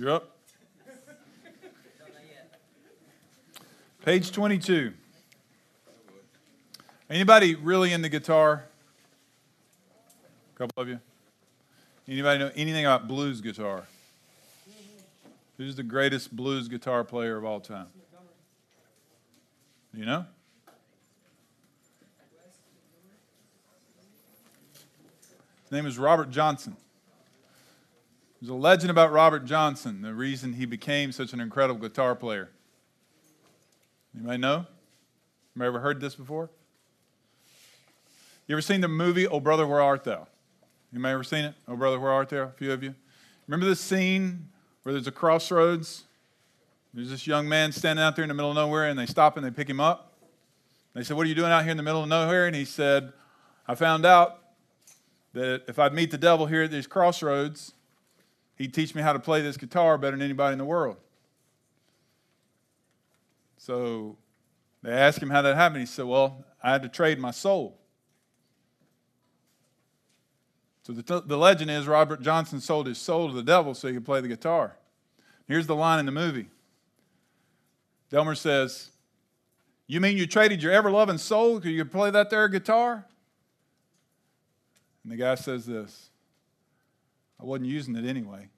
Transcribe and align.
You're 0.00 0.12
up. 0.12 0.34
Page 4.02 4.32
22. 4.32 4.94
Anybody 7.10 7.54
really 7.54 7.92
into 7.92 8.08
guitar? 8.08 8.64
A 10.54 10.58
couple 10.58 10.82
of 10.82 10.88
you. 10.88 11.00
Anybody 12.08 12.38
know 12.38 12.50
anything 12.56 12.86
about 12.86 13.08
blues 13.08 13.42
guitar? 13.42 13.84
Who's 15.58 15.76
the 15.76 15.82
greatest 15.82 16.34
blues 16.34 16.66
guitar 16.66 17.04
player 17.04 17.36
of 17.36 17.44
all 17.44 17.60
time? 17.60 17.88
You 19.92 20.06
know? 20.06 20.24
His 25.64 25.72
name 25.72 25.84
is 25.84 25.98
Robert 25.98 26.30
Johnson. 26.30 26.74
There's 28.40 28.50
a 28.50 28.54
legend 28.54 28.90
about 28.90 29.12
Robert 29.12 29.44
Johnson, 29.44 30.00
the 30.00 30.14
reason 30.14 30.54
he 30.54 30.64
became 30.64 31.12
such 31.12 31.34
an 31.34 31.40
incredible 31.40 31.80
guitar 31.80 32.14
player. 32.14 32.48
You 34.14 34.20
Anybody 34.20 34.38
know? 34.38 34.66
Have 35.56 35.66
ever 35.66 35.80
heard 35.80 36.00
this 36.00 36.14
before? 36.14 36.48
You 38.46 38.54
ever 38.54 38.62
seen 38.62 38.80
the 38.80 38.88
movie 38.88 39.26
Oh 39.26 39.40
Brother 39.40 39.66
Where 39.66 39.82
Art 39.82 40.04
Thou? 40.04 40.26
Anybody 40.92 41.12
ever 41.12 41.24
seen 41.24 41.44
it? 41.44 41.54
Oh 41.68 41.76
Brother 41.76 42.00
Where 42.00 42.10
Art 42.10 42.30
Thou? 42.30 42.44
A 42.44 42.48
few 42.48 42.72
of 42.72 42.82
you. 42.82 42.94
Remember 43.46 43.66
this 43.66 43.80
scene 43.80 44.48
where 44.84 44.94
there's 44.94 45.06
a 45.06 45.12
crossroads? 45.12 46.04
There's 46.94 47.10
this 47.10 47.26
young 47.26 47.46
man 47.46 47.72
standing 47.72 48.02
out 48.02 48.16
there 48.16 48.24
in 48.24 48.28
the 48.28 48.34
middle 48.34 48.50
of 48.50 48.56
nowhere, 48.56 48.86
and 48.86 48.98
they 48.98 49.06
stop 49.06 49.36
and 49.36 49.44
they 49.44 49.50
pick 49.50 49.68
him 49.68 49.80
up. 49.80 50.14
They 50.94 51.04
said, 51.04 51.16
What 51.16 51.26
are 51.26 51.28
you 51.28 51.34
doing 51.34 51.52
out 51.52 51.62
here 51.62 51.72
in 51.72 51.76
the 51.76 51.82
middle 51.82 52.02
of 52.02 52.08
nowhere? 52.08 52.46
And 52.46 52.56
he 52.56 52.64
said, 52.64 53.12
I 53.68 53.74
found 53.74 54.06
out 54.06 54.38
that 55.34 55.64
if 55.68 55.78
I'd 55.78 55.92
meet 55.92 56.10
the 56.10 56.18
devil 56.18 56.46
here 56.46 56.62
at 56.62 56.70
these 56.70 56.86
crossroads, 56.86 57.74
he'd 58.60 58.74
teach 58.74 58.94
me 58.94 59.00
how 59.00 59.14
to 59.14 59.18
play 59.18 59.40
this 59.40 59.56
guitar 59.56 59.96
better 59.96 60.18
than 60.18 60.22
anybody 60.22 60.52
in 60.52 60.58
the 60.58 60.66
world. 60.66 60.98
So 63.56 64.18
they 64.82 64.92
asked 64.92 65.22
him 65.22 65.30
how 65.30 65.40
that 65.40 65.56
happened. 65.56 65.80
He 65.80 65.86
said, 65.86 66.04
Well, 66.04 66.44
I 66.62 66.72
had 66.72 66.82
to 66.82 66.88
trade 66.90 67.18
my 67.18 67.30
soul. 67.30 67.78
So 70.82 70.92
the, 70.92 71.22
the 71.22 71.38
legend 71.38 71.70
is 71.70 71.86
Robert 71.86 72.20
Johnson 72.20 72.60
sold 72.60 72.86
his 72.86 72.98
soul 72.98 73.28
to 73.28 73.34
the 73.34 73.42
devil 73.42 73.74
so 73.74 73.88
he 73.88 73.94
could 73.94 74.04
play 74.04 74.20
the 74.20 74.28
guitar. 74.28 74.76
Here's 75.48 75.66
the 75.66 75.74
line 75.74 75.98
in 75.98 76.06
the 76.06 76.12
movie 76.12 76.48
Delmar 78.10 78.34
says, 78.34 78.90
You 79.86 80.02
mean 80.02 80.18
you 80.18 80.26
traded 80.26 80.62
your 80.62 80.72
ever 80.72 80.90
loving 80.90 81.16
soul 81.16 81.56
because 81.56 81.70
you 81.70 81.82
could 81.82 81.92
play 81.92 82.10
that 82.10 82.28
there 82.28 82.46
guitar? 82.48 83.06
And 85.02 85.12
the 85.12 85.16
guy 85.16 85.34
says 85.36 85.64
this 85.64 86.09
I 87.40 87.44
wasn't 87.44 87.68
using 87.68 87.96
it 87.96 88.04
anyway. 88.04 88.48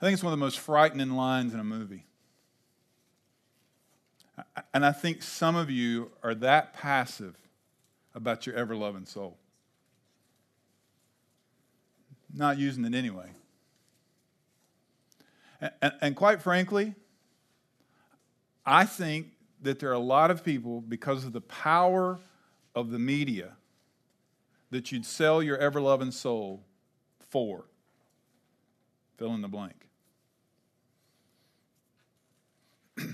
I 0.00 0.04
think 0.04 0.14
it's 0.14 0.22
one 0.22 0.32
of 0.32 0.38
the 0.38 0.44
most 0.44 0.58
frightening 0.58 1.10
lines 1.10 1.52
in 1.52 1.60
a 1.60 1.64
movie. 1.64 2.06
And 4.72 4.84
I 4.84 4.92
think 4.92 5.22
some 5.22 5.56
of 5.56 5.70
you 5.70 6.10
are 6.22 6.34
that 6.36 6.74
passive 6.74 7.36
about 8.14 8.46
your 8.46 8.54
ever 8.54 8.76
loving 8.76 9.06
soul. 9.06 9.36
Not 12.32 12.58
using 12.58 12.84
it 12.84 12.94
anyway. 12.94 13.30
And, 15.60 15.72
and, 15.80 15.92
and, 16.02 16.16
quite 16.16 16.42
frankly, 16.42 16.94
I 18.66 18.84
think 18.84 19.28
that 19.62 19.78
there 19.78 19.88
are 19.88 19.94
a 19.94 19.98
lot 19.98 20.30
of 20.30 20.44
people, 20.44 20.82
because 20.82 21.24
of 21.24 21.32
the 21.32 21.40
power 21.40 22.18
of 22.74 22.90
the 22.90 22.98
media, 22.98 23.52
that 24.70 24.92
you'd 24.92 25.06
sell 25.06 25.42
your 25.42 25.56
ever 25.58 25.80
loving 25.80 26.10
soul 26.10 26.64
for. 27.28 27.66
Fill 29.16 29.34
in 29.34 29.40
the 29.40 29.48
blank. 29.48 29.88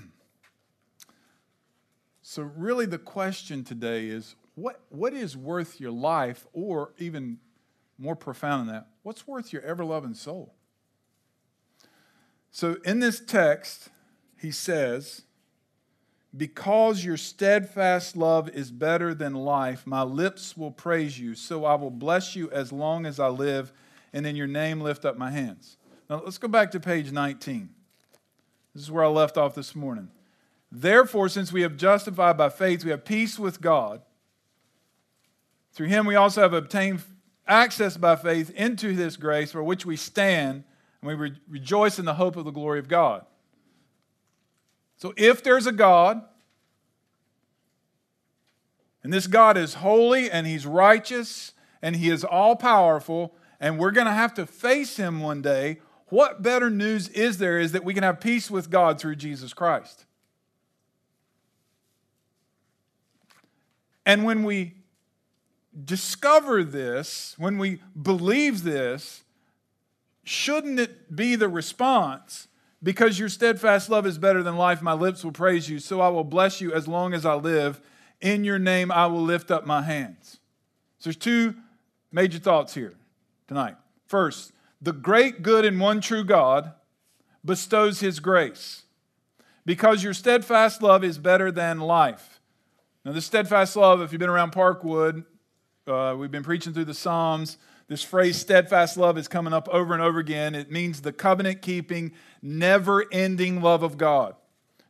so, 2.21 2.43
really, 2.43 2.85
the 2.85 2.97
question 2.97 3.63
today 3.63 4.07
is 4.07 4.35
what, 4.55 4.81
what 4.89 5.13
is 5.13 5.37
worth 5.37 5.79
your 5.79 5.91
life, 5.91 6.45
or 6.53 6.93
even 6.97 7.39
more 7.97 8.15
profound 8.15 8.67
than 8.67 8.75
that, 8.75 8.87
what's 9.03 9.27
worth 9.27 9.53
your 9.53 9.61
ever 9.61 9.85
loving 9.85 10.13
soul? 10.13 10.53
So, 12.51 12.77
in 12.83 12.99
this 12.99 13.19
text, 13.19 13.89
he 14.37 14.51
says, 14.51 15.23
Because 16.35 17.05
your 17.05 17.17
steadfast 17.17 18.17
love 18.17 18.49
is 18.49 18.71
better 18.71 19.13
than 19.13 19.33
life, 19.33 19.85
my 19.85 20.01
lips 20.01 20.57
will 20.57 20.71
praise 20.71 21.19
you. 21.19 21.35
So 21.35 21.65
I 21.65 21.75
will 21.75 21.91
bless 21.91 22.35
you 22.35 22.49
as 22.51 22.71
long 22.71 23.05
as 23.05 23.19
I 23.19 23.27
live, 23.27 23.71
and 24.13 24.25
in 24.25 24.35
your 24.35 24.47
name 24.47 24.81
lift 24.81 25.05
up 25.05 25.17
my 25.17 25.29
hands. 25.29 25.77
Now, 26.09 26.21
let's 26.23 26.37
go 26.37 26.47
back 26.47 26.71
to 26.71 26.79
page 26.79 27.11
19. 27.11 27.69
This 28.73 28.83
is 28.83 28.91
where 28.91 29.03
I 29.03 29.07
left 29.07 29.37
off 29.37 29.53
this 29.53 29.75
morning. 29.75 30.09
Therefore, 30.71 31.29
since 31.29 31.51
we 31.51 31.61
have 31.61 31.77
justified 31.77 32.37
by 32.37 32.49
faith, 32.49 32.83
we 32.83 32.89
have 32.89 33.05
peace 33.05 33.37
with 33.37 33.61
God 33.61 34.01
through 35.73 35.87
him 35.87 36.05
we 36.05 36.15
also 36.15 36.41
have 36.41 36.53
obtained 36.53 37.01
access 37.47 37.97
by 37.97 38.15
faith 38.15 38.51
into 38.51 38.95
this 38.95 39.17
grace 39.17 39.51
for 39.51 39.63
which 39.63 39.85
we 39.85 39.95
stand, 39.95 40.63
and 41.01 41.07
we 41.07 41.13
re- 41.15 41.35
rejoice 41.49 41.99
in 41.99 42.05
the 42.05 42.13
hope 42.13 42.35
of 42.35 42.45
the 42.45 42.51
glory 42.51 42.79
of 42.79 42.87
God. 42.87 43.25
So 45.03 45.13
if 45.17 45.43
there's 45.43 45.67
a 45.67 45.73
God, 45.73 46.21
and 49.03 49.11
this 49.11 49.27
God 49.27 49.57
is 49.57 49.73
holy 49.73 50.31
and 50.31 50.47
he's 50.47 50.65
righteous 50.65 51.51
and 51.81 51.97
he 51.97 52.09
is 52.09 52.23
all 52.23 52.55
powerful, 52.55 53.35
and 53.59 53.77
we're 53.77 53.91
going 53.91 54.07
to 54.07 54.13
have 54.13 54.33
to 54.35 54.45
face 54.45 54.95
him 54.95 55.19
one 55.19 55.41
day, 55.41 55.81
what 56.05 56.41
better 56.41 56.69
news 56.69 57.09
is 57.09 57.37
there 57.37 57.59
is 57.59 57.73
that 57.73 57.83
we 57.83 57.93
can 57.93 58.03
have 58.03 58.21
peace 58.21 58.49
with 58.49 58.69
God 58.69 58.97
through 58.97 59.17
Jesus 59.17 59.53
Christ? 59.53 60.05
And 64.05 64.23
when 64.23 64.45
we 64.45 64.75
discover 65.83 66.63
this, 66.63 67.35
when 67.37 67.57
we 67.57 67.81
believe 68.01 68.63
this, 68.63 69.25
shouldn't 70.23 70.79
it 70.79 71.13
be 71.13 71.35
the 71.35 71.49
response? 71.49 72.47
Because 72.83 73.17
your 73.17 73.29
steadfast 73.29 73.89
love 73.89 74.05
is 74.05 74.17
better 74.17 74.43
than 74.43 74.57
life, 74.57 74.81
my 74.81 74.93
lips 74.93 75.23
will 75.23 75.31
praise 75.31 75.69
you, 75.69 75.79
so 75.79 76.01
I 76.01 76.09
will 76.09 76.25
bless 76.25 76.59
you 76.59 76.73
as 76.73 76.85
long 76.85 77.13
as 77.13 77.25
I 77.25 77.35
live. 77.35 77.81
In 78.19 78.43
your 78.43 78.59
name 78.59 78.91
I 78.91 79.07
will 79.07 79.23
lift 79.23 79.49
up 79.49 79.65
my 79.65 79.81
hands. 79.81 80.39
So 80.99 81.09
there's 81.09 81.15
two 81.15 81.55
major 82.11 82.39
thoughts 82.39 82.73
here 82.73 82.93
tonight. 83.47 83.75
First, 84.05 84.51
the 84.81 84.91
great, 84.91 85.41
good, 85.41 85.63
and 85.63 85.79
one 85.79 86.01
true 86.01 86.25
God 86.25 86.73
bestows 87.43 88.01
his 88.01 88.19
grace 88.19 88.83
because 89.65 90.03
your 90.03 90.13
steadfast 90.13 90.81
love 90.81 91.03
is 91.03 91.17
better 91.17 91.51
than 91.51 91.79
life. 91.79 92.41
Now, 93.05 93.11
the 93.13 93.21
steadfast 93.21 93.75
love, 93.75 94.01
if 94.01 94.11
you've 94.11 94.19
been 94.19 94.29
around 94.29 94.51
Parkwood, 94.51 95.25
uh, 95.87 96.15
we've 96.17 96.31
been 96.31 96.43
preaching 96.43 96.73
through 96.73 96.85
the 96.85 96.93
Psalms. 96.93 97.57
This 97.93 98.01
phrase, 98.01 98.37
steadfast 98.37 98.97
love, 98.97 99.19
is 99.19 99.27
coming 99.27 99.53
up 99.53 99.69
over 99.69 99.93
and 99.93 100.01
over 100.01 100.17
again. 100.17 100.55
It 100.55 100.71
means 100.71 101.01
the 101.01 101.13
covenant 101.13 101.61
keeping, 101.61 102.11
never 102.41 103.05
ending 103.11 103.61
love 103.61 103.83
of 103.83 103.99
God. 103.99 104.33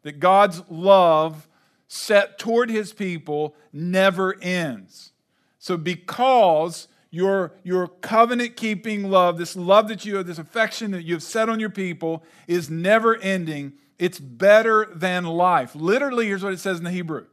That 0.04 0.22
God's 0.22 0.62
love 0.70 1.50
set 1.90 2.40
toward 2.40 2.70
his 2.70 2.94
people 2.94 3.58
never 3.74 4.42
ends. 4.42 5.12
So, 5.60 5.76
because 5.76 6.88
your, 7.12 7.52
your 7.62 7.90
covenant 7.90 8.56
keeping 8.56 9.12
love, 9.12 9.38
this 9.38 9.58
love 9.58 9.90
that 9.90 10.06
you 10.06 10.16
have, 10.16 10.26
this 10.26 10.38
affection 10.38 10.92
that 10.92 11.04
you 11.04 11.16
have 11.16 11.24
set 11.24 11.50
on 11.50 11.60
your 11.60 11.70
people, 11.70 12.24
is 12.48 12.70
never 12.70 13.18
ending, 13.18 13.74
it's 14.00 14.18
better 14.18 14.88
than 14.96 15.26
life. 15.26 15.76
Literally, 15.76 16.28
here's 16.28 16.42
what 16.42 16.54
it 16.54 16.62
says 16.62 16.78
in 16.78 16.86
the 16.86 16.92
Hebrew 16.92 17.26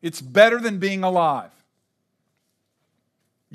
it's 0.00 0.20
better 0.20 0.60
than 0.60 0.78
being 0.78 1.02
alive. 1.02 1.50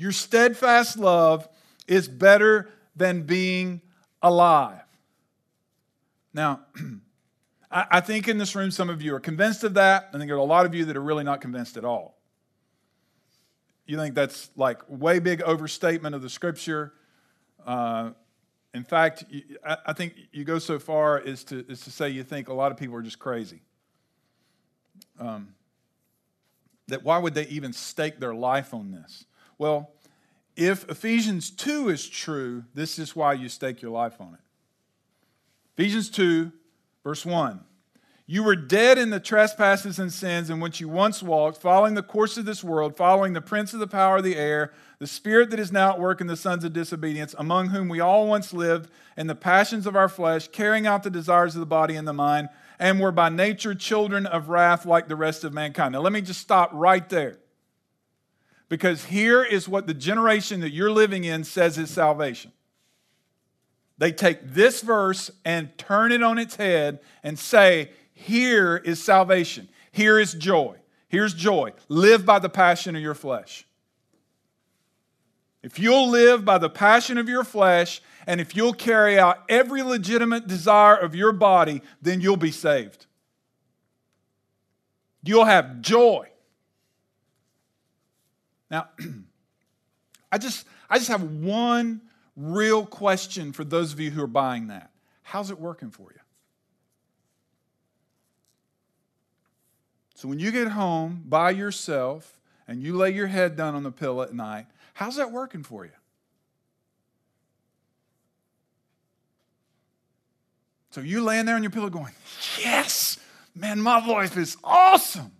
Your 0.00 0.12
steadfast 0.12 0.96
love 0.96 1.46
is 1.86 2.08
better 2.08 2.70
than 2.96 3.24
being 3.24 3.82
alive. 4.22 4.80
Now, 6.32 6.60
I 7.70 8.00
think 8.00 8.26
in 8.26 8.38
this 8.38 8.56
room, 8.56 8.70
some 8.70 8.88
of 8.88 9.02
you 9.02 9.14
are 9.14 9.20
convinced 9.20 9.62
of 9.62 9.74
that. 9.74 10.08
I 10.08 10.16
think 10.16 10.28
there 10.28 10.36
are 10.36 10.38
a 10.38 10.42
lot 10.44 10.64
of 10.64 10.74
you 10.74 10.86
that 10.86 10.96
are 10.96 11.02
really 11.02 11.22
not 11.22 11.42
convinced 11.42 11.76
at 11.76 11.84
all. 11.84 12.16
You 13.84 13.98
think 13.98 14.14
that's 14.14 14.48
like 14.56 14.80
way 14.88 15.18
big 15.18 15.42
overstatement 15.42 16.14
of 16.14 16.22
the 16.22 16.30
scripture. 16.30 16.94
Uh, 17.66 18.12
in 18.72 18.84
fact, 18.84 19.26
I 19.86 19.92
think 19.92 20.14
you 20.32 20.44
go 20.44 20.58
so 20.58 20.78
far 20.78 21.18
as 21.18 21.44
to, 21.44 21.62
as 21.68 21.82
to 21.82 21.90
say 21.90 22.08
you 22.08 22.24
think 22.24 22.48
a 22.48 22.54
lot 22.54 22.72
of 22.72 22.78
people 22.78 22.96
are 22.96 23.02
just 23.02 23.18
crazy. 23.18 23.60
Um, 25.18 25.52
that 26.88 27.04
why 27.04 27.18
would 27.18 27.34
they 27.34 27.46
even 27.48 27.74
stake 27.74 28.18
their 28.18 28.34
life 28.34 28.72
on 28.72 28.92
this? 28.92 29.26
Well, 29.60 29.90
if 30.56 30.88
Ephesians 30.88 31.50
2 31.50 31.90
is 31.90 32.08
true, 32.08 32.64
this 32.72 32.98
is 32.98 33.14
why 33.14 33.34
you 33.34 33.50
stake 33.50 33.82
your 33.82 33.90
life 33.90 34.18
on 34.18 34.32
it. 34.32 34.40
Ephesians 35.76 36.08
2, 36.08 36.50
verse 37.04 37.26
1. 37.26 37.60
You 38.24 38.42
were 38.42 38.56
dead 38.56 38.96
in 38.96 39.10
the 39.10 39.20
trespasses 39.20 39.98
and 39.98 40.10
sins 40.10 40.48
in 40.48 40.60
which 40.60 40.80
you 40.80 40.88
once 40.88 41.22
walked, 41.22 41.60
following 41.60 41.92
the 41.92 42.02
course 42.02 42.38
of 42.38 42.46
this 42.46 42.64
world, 42.64 42.96
following 42.96 43.34
the 43.34 43.42
prince 43.42 43.74
of 43.74 43.80
the 43.80 43.86
power 43.86 44.16
of 44.16 44.24
the 44.24 44.36
air, 44.36 44.72
the 44.98 45.06
spirit 45.06 45.50
that 45.50 45.60
is 45.60 45.70
now 45.70 45.90
at 45.90 46.00
work 46.00 46.22
in 46.22 46.26
the 46.26 46.38
sons 46.38 46.64
of 46.64 46.72
disobedience, 46.72 47.34
among 47.36 47.68
whom 47.68 47.90
we 47.90 48.00
all 48.00 48.26
once 48.26 48.54
lived 48.54 48.90
in 49.18 49.26
the 49.26 49.34
passions 49.34 49.86
of 49.86 49.94
our 49.94 50.08
flesh, 50.08 50.48
carrying 50.48 50.86
out 50.86 51.02
the 51.02 51.10
desires 51.10 51.54
of 51.54 51.60
the 51.60 51.66
body 51.66 51.96
and 51.96 52.08
the 52.08 52.14
mind, 52.14 52.48
and 52.78 52.98
were 52.98 53.12
by 53.12 53.28
nature 53.28 53.74
children 53.74 54.24
of 54.24 54.48
wrath 54.48 54.86
like 54.86 55.08
the 55.08 55.16
rest 55.16 55.44
of 55.44 55.52
mankind. 55.52 55.92
Now, 55.92 56.00
let 56.00 56.14
me 56.14 56.22
just 56.22 56.40
stop 56.40 56.70
right 56.72 57.06
there. 57.10 57.36
Because 58.70 59.06
here 59.06 59.42
is 59.42 59.68
what 59.68 59.88
the 59.88 59.92
generation 59.92 60.60
that 60.60 60.70
you're 60.70 60.92
living 60.92 61.24
in 61.24 61.42
says 61.44 61.76
is 61.76 61.90
salvation. 61.90 62.52
They 63.98 64.12
take 64.12 64.54
this 64.54 64.80
verse 64.80 65.30
and 65.44 65.76
turn 65.76 66.12
it 66.12 66.22
on 66.22 66.38
its 66.38 66.56
head 66.56 67.00
and 67.22 67.38
say, 67.38 67.90
Here 68.14 68.76
is 68.76 69.02
salvation. 69.02 69.68
Here 69.90 70.18
is 70.18 70.32
joy. 70.32 70.76
Here's 71.08 71.34
joy. 71.34 71.72
Live 71.88 72.24
by 72.24 72.38
the 72.38 72.48
passion 72.48 72.94
of 72.94 73.02
your 73.02 73.16
flesh. 73.16 73.66
If 75.64 75.80
you'll 75.80 76.08
live 76.08 76.44
by 76.44 76.58
the 76.58 76.70
passion 76.70 77.18
of 77.18 77.28
your 77.28 77.44
flesh 77.44 78.00
and 78.26 78.40
if 78.40 78.54
you'll 78.54 78.72
carry 78.72 79.18
out 79.18 79.42
every 79.48 79.82
legitimate 79.82 80.46
desire 80.46 80.96
of 80.96 81.16
your 81.16 81.32
body, 81.32 81.82
then 82.00 82.20
you'll 82.20 82.36
be 82.36 82.52
saved. 82.52 83.06
You'll 85.24 85.44
have 85.44 85.80
joy. 85.80 86.28
Now, 88.70 88.88
I 90.32 90.38
just, 90.38 90.66
I 90.88 90.98
just 90.98 91.08
have 91.08 91.22
one 91.22 92.02
real 92.36 92.86
question 92.86 93.52
for 93.52 93.64
those 93.64 93.92
of 93.92 94.00
you 94.00 94.10
who 94.10 94.22
are 94.22 94.28
buying 94.28 94.68
that. 94.68 94.90
How's 95.22 95.50
it 95.50 95.58
working 95.58 95.90
for 95.90 96.10
you? 96.12 96.20
So 100.14 100.28
when 100.28 100.38
you 100.38 100.50
get 100.50 100.68
home 100.68 101.24
by 101.26 101.50
yourself 101.50 102.38
and 102.68 102.82
you 102.82 102.94
lay 102.96 103.10
your 103.10 103.26
head 103.26 103.56
down 103.56 103.74
on 103.74 103.82
the 103.82 103.90
pillow 103.90 104.22
at 104.22 104.34
night, 104.34 104.66
how's 104.92 105.16
that 105.16 105.32
working 105.32 105.62
for 105.62 105.84
you? 105.84 105.92
So 110.90 111.00
you 111.00 111.22
laying 111.22 111.46
there 111.46 111.54
on 111.54 111.62
your 111.62 111.70
pillow 111.70 111.88
going, 111.88 112.12
Yes, 112.58 113.18
man, 113.54 113.80
my 113.80 114.04
life 114.04 114.36
is 114.36 114.56
awesome. 114.62 115.32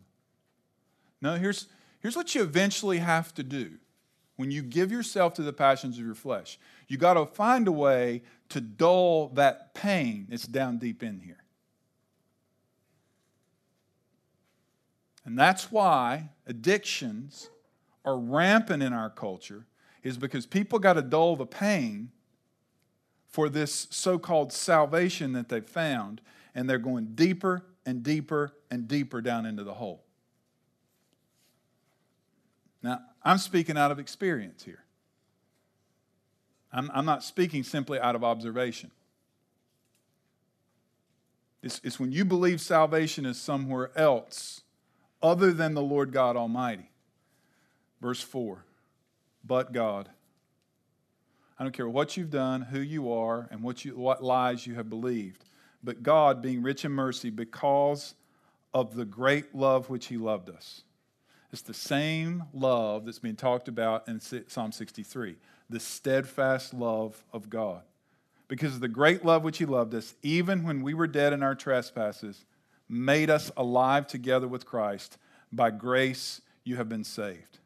No, 1.21 1.35
here's, 1.35 1.67
here's 2.01 2.17
what 2.17 2.35
you 2.35 2.43
eventually 2.43 2.99
have 2.99 3.33
to 3.35 3.43
do 3.43 3.73
when 4.37 4.51
you 4.51 4.63
give 4.63 4.91
yourself 4.91 5.35
to 5.35 5.43
the 5.43 5.53
passions 5.53 5.99
of 5.99 6.05
your 6.05 6.15
flesh. 6.15 6.59
You 6.89 6.97
got 6.97 7.15
to 7.15 7.27
find 7.27 7.69
a 7.69 7.73
way 7.73 8.23
to 8.49 8.61
dull 8.61 9.29
that 9.35 9.75
pain 9.75 10.27
that's 10.29 10.47
down 10.47 10.79
deep 10.79 11.03
in 11.03 11.21
here. 11.21 11.45
And 15.25 15.39
that's 15.39 15.71
why 15.71 16.31
addictions 16.47 17.51
are 18.05 18.19
rampant 18.19 18.83
in 18.83 18.93
our 18.93 19.11
culture, 19.11 19.67
is 20.03 20.17
because 20.17 20.47
people 20.47 20.79
got 20.79 20.95
to 20.95 21.03
dull 21.03 21.37
the 21.37 21.47
pain 21.47 22.11
for 23.29 23.49
this 23.49 23.87
so 23.91 24.19
called 24.19 24.53
salvation 24.53 25.35
that 25.35 25.49
they've 25.49 25.69
found, 25.69 26.21
and 26.55 26.69
they're 26.69 26.79
going 26.79 27.15
deeper 27.15 27.67
and 27.87 28.03
deeper 28.03 28.53
and 28.71 28.89
deeper 28.89 29.21
down 29.21 29.47
into 29.47 29.63
the 29.63 29.75
hole. 29.75 30.03
Now, 32.83 33.01
I'm 33.23 33.39
speaking 33.39 33.77
out 33.77 33.91
of 33.91 33.99
experience 33.99 34.65
here. 34.65 34.83
I'm, 36.73 36.91
I'm 36.95 37.05
not 37.05 37.25
speaking 37.25 37.63
simply 37.63 37.99
out 37.99 38.15
of 38.15 38.25
observation. 38.25 38.91
It's, 41.63 41.81
it's 41.85 42.01
when 42.01 42.13
you 42.13 42.25
believe 42.25 42.61
salvation 42.61 43.27
is 43.27 43.39
somewhere 43.39 43.91
else 43.97 44.63
other 45.23 45.53
than 45.53 45.75
the 45.75 45.83
Lord 45.83 46.13
God 46.13 46.37
Almighty. 46.37 46.91
Verse 48.01 48.23
4 48.23 48.65
But 49.45 49.73
God. 49.73 50.09
I 51.59 51.63
don't 51.63 51.73
care 51.73 51.89
what 51.89 52.17
you've 52.17 52.31
done, 52.31 52.63
who 52.63 52.81
you 52.81 53.13
are, 53.13 53.47
and 53.51 53.63
what, 53.63 53.85
you, 53.85 53.95
what 53.95 54.25
lies 54.25 54.67
you 54.67 54.77
have 54.77 54.89
believed. 54.89 55.45
But 55.85 56.03
God, 56.03 56.41
being 56.41 56.63
rich 56.63 56.87
in 56.87 56.93
mercy, 56.93 57.29
because 57.29 58.15
of 58.73 58.95
the 58.95 59.05
great 59.05 59.55
love 59.55 59.91
which 59.91 60.07
He 60.07 60.17
loved 60.17 60.49
us. 60.49 60.85
It's 61.53 61.63
the 61.63 61.75
same 61.75 62.45
love 62.53 63.05
that's 63.05 63.19
being 63.19 63.37
talked 63.37 63.69
about 63.69 64.07
in 64.09 64.21
Psalm 64.21 64.73
63 64.73 65.37
the 65.69 65.81
steadfast 65.81 66.75
love 66.75 67.23
of 67.33 67.49
God. 67.49 67.83
Because 68.49 68.75
of 68.75 68.81
the 68.81 68.89
great 68.89 69.25
love 69.25 69.45
which 69.45 69.59
He 69.59 69.65
loved 69.65 69.95
us, 69.95 70.15
even 70.23 70.65
when 70.65 70.83
we 70.83 70.95
were 70.95 71.07
dead 71.07 71.33
in 71.33 71.45
our 71.45 71.55
trespasses, 71.55 72.45
made 72.89 73.31
us 73.31 73.53
alive 73.57 74.09
together 74.09 74.49
with 74.49 74.67
Christ. 74.67 75.17
By 75.53 75.71
grace 75.71 76.41
you 76.65 76.77
have 76.77 76.89
been 76.89 77.05
saved. 77.05 77.59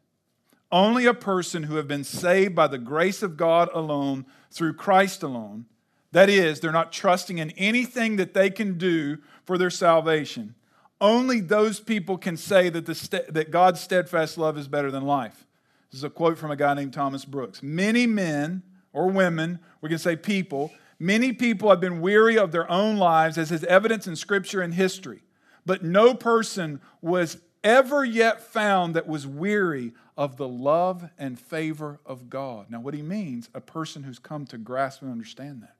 Only 0.71 1.05
a 1.07 1.13
person 1.13 1.63
who 1.63 1.77
have 1.77 1.87
been 1.87 2.03
saved 2.03 2.53
by 2.53 2.67
the 2.67 2.77
grace 2.77 3.23
of 3.23 3.37
God 3.37 3.69
alone, 3.73 4.25
through 4.51 4.73
Christ 4.73 5.23
alone, 5.23 5.65
that 6.11 6.29
is, 6.29 6.59
they're 6.59 6.71
not 6.71 6.91
trusting 6.91 7.39
in 7.39 7.51
anything 7.51 8.15
that 8.17 8.33
they 8.33 8.49
can 8.49 8.77
do 8.77 9.17
for 9.43 9.57
their 9.57 9.69
salvation. 9.69 10.55
Only 11.01 11.39
those 11.39 11.79
people 11.79 12.17
can 12.17 12.37
say 12.37 12.69
that, 12.69 12.85
the, 12.85 13.25
that 13.29 13.51
God's 13.51 13.81
steadfast 13.81 14.37
love 14.37 14.57
is 14.57 14.67
better 14.67 14.91
than 14.91 15.03
life. 15.03 15.45
This 15.91 15.99
is 15.99 16.03
a 16.03 16.09
quote 16.09 16.37
from 16.37 16.51
a 16.51 16.55
guy 16.55 16.73
named 16.73 16.93
Thomas 16.93 17.25
Brooks. 17.25 17.61
Many 17.61 18.07
men 18.07 18.63
or 18.93 19.09
women, 19.09 19.59
we 19.81 19.89
can 19.89 19.97
say 19.97 20.15
people, 20.15 20.71
Many 20.99 21.33
people 21.33 21.69
have 21.69 21.81
been 21.81 22.01
weary 22.01 22.37
of 22.37 22.51
their 22.51 22.69
own 22.71 22.97
lives, 22.97 23.37
as 23.37 23.51
is 23.51 23.63
evidence 23.65 24.07
in 24.07 24.15
Scripture 24.15 24.61
and 24.61 24.73
history. 24.73 25.23
But 25.65 25.83
no 25.83 26.13
person 26.13 26.79
was 27.01 27.37
ever 27.63 28.05
yet 28.05 28.41
found 28.41 28.95
that 28.95 29.07
was 29.07 29.27
weary 29.27 29.93
of 30.15 30.37
the 30.37 30.47
love 30.47 31.09
and 31.17 31.37
favor 31.37 31.99
of 32.05 32.29
God. 32.29 32.67
Now, 32.69 32.79
what 32.79 32.93
he 32.93 33.01
means, 33.01 33.49
a 33.53 33.59
person 33.59 34.03
who's 34.03 34.19
come 34.19 34.45
to 34.47 34.57
grasp 34.57 35.01
and 35.01 35.11
understand 35.11 35.63
that. 35.63 35.75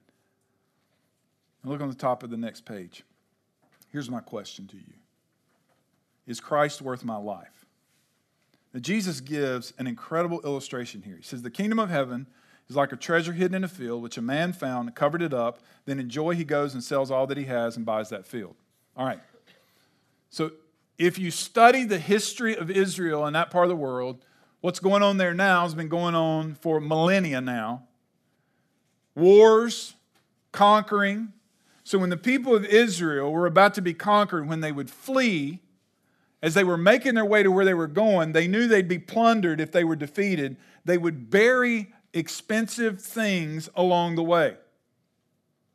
Look 1.64 1.80
on 1.80 1.88
the 1.88 1.94
top 1.94 2.22
of 2.22 2.30
the 2.30 2.36
next 2.36 2.64
page. 2.64 3.02
Here's 3.90 4.10
my 4.10 4.20
question 4.20 4.66
to 4.68 4.76
you 4.76 4.92
Is 6.26 6.40
Christ 6.40 6.82
worth 6.82 7.04
my 7.04 7.16
life? 7.16 7.66
Now, 8.74 8.80
Jesus 8.80 9.20
gives 9.20 9.72
an 9.78 9.86
incredible 9.86 10.40
illustration 10.42 11.02
here. 11.02 11.16
He 11.16 11.22
says, 11.22 11.42
The 11.42 11.50
kingdom 11.50 11.78
of 11.78 11.88
heaven 11.88 12.26
is 12.68 12.76
like 12.76 12.92
a 12.92 12.96
treasure 12.96 13.32
hidden 13.32 13.54
in 13.54 13.64
a 13.64 13.68
field, 13.68 14.02
which 14.02 14.18
a 14.18 14.22
man 14.22 14.52
found, 14.52 14.88
and 14.88 14.96
covered 14.96 15.22
it 15.22 15.32
up. 15.32 15.60
Then 15.84 15.98
in 15.98 16.10
joy 16.10 16.34
he 16.34 16.44
goes 16.44 16.74
and 16.74 16.82
sells 16.82 17.10
all 17.10 17.26
that 17.28 17.38
he 17.38 17.44
has 17.44 17.76
and 17.76 17.86
buys 17.86 18.08
that 18.10 18.26
field. 18.26 18.56
All 18.96 19.06
right. 19.06 19.20
So 20.30 20.52
if 20.98 21.18
you 21.18 21.30
study 21.30 21.84
the 21.84 21.98
history 21.98 22.56
of 22.56 22.70
Israel 22.70 23.26
in 23.26 23.34
that 23.34 23.50
part 23.50 23.64
of 23.64 23.68
the 23.70 23.76
world, 23.76 24.24
what's 24.60 24.80
going 24.80 25.02
on 25.02 25.16
there 25.16 25.34
now 25.34 25.62
has 25.62 25.74
been 25.74 25.88
going 25.88 26.14
on 26.14 26.54
for 26.56 26.80
millennia 26.80 27.40
now. 27.40 27.84
Wars, 29.14 29.94
conquering. 30.52 31.32
So 31.84 31.98
when 31.98 32.10
the 32.10 32.16
people 32.16 32.54
of 32.54 32.64
Israel 32.64 33.30
were 33.30 33.46
about 33.46 33.74
to 33.74 33.82
be 33.82 33.94
conquered, 33.94 34.48
when 34.48 34.60
they 34.60 34.72
would 34.72 34.90
flee, 34.90 35.60
as 36.42 36.54
they 36.54 36.64
were 36.64 36.76
making 36.76 37.14
their 37.14 37.24
way 37.24 37.42
to 37.42 37.50
where 37.50 37.64
they 37.64 37.74
were 37.74 37.86
going, 37.86 38.32
they 38.32 38.46
knew 38.46 38.66
they'd 38.66 38.88
be 38.88 38.98
plundered 38.98 39.60
if 39.60 39.72
they 39.72 39.84
were 39.84 39.96
defeated. 39.96 40.56
They 40.84 40.98
would 40.98 41.30
bury 41.30 41.92
expensive 42.12 43.00
things 43.00 43.68
along 43.74 44.16
the 44.16 44.22
way. 44.22 44.56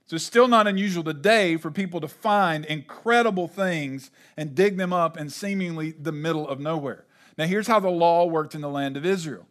So 0.06 0.16
it's 0.16 0.26
still 0.26 0.48
not 0.48 0.68
unusual 0.68 1.04
today 1.04 1.56
for 1.56 1.72
people 1.72 2.02
to 2.02 2.08
find 2.08 2.66
incredible 2.66 3.48
things 3.48 4.12
and 4.36 4.54
dig 4.54 4.78
them 4.78 4.92
up 4.92 5.18
in 5.18 5.30
seemingly 5.30 5.92
the 5.92 6.12
middle 6.12 6.48
of 6.48 6.60
nowhere. 6.60 7.06
Now, 7.38 7.46
here's 7.46 7.68
how 7.68 7.80
the 7.80 7.90
law 7.90 8.26
worked 8.26 8.54
in 8.54 8.62
the 8.62 8.70
land 8.70 8.98
of 8.98 9.06
Israel. 9.06 9.48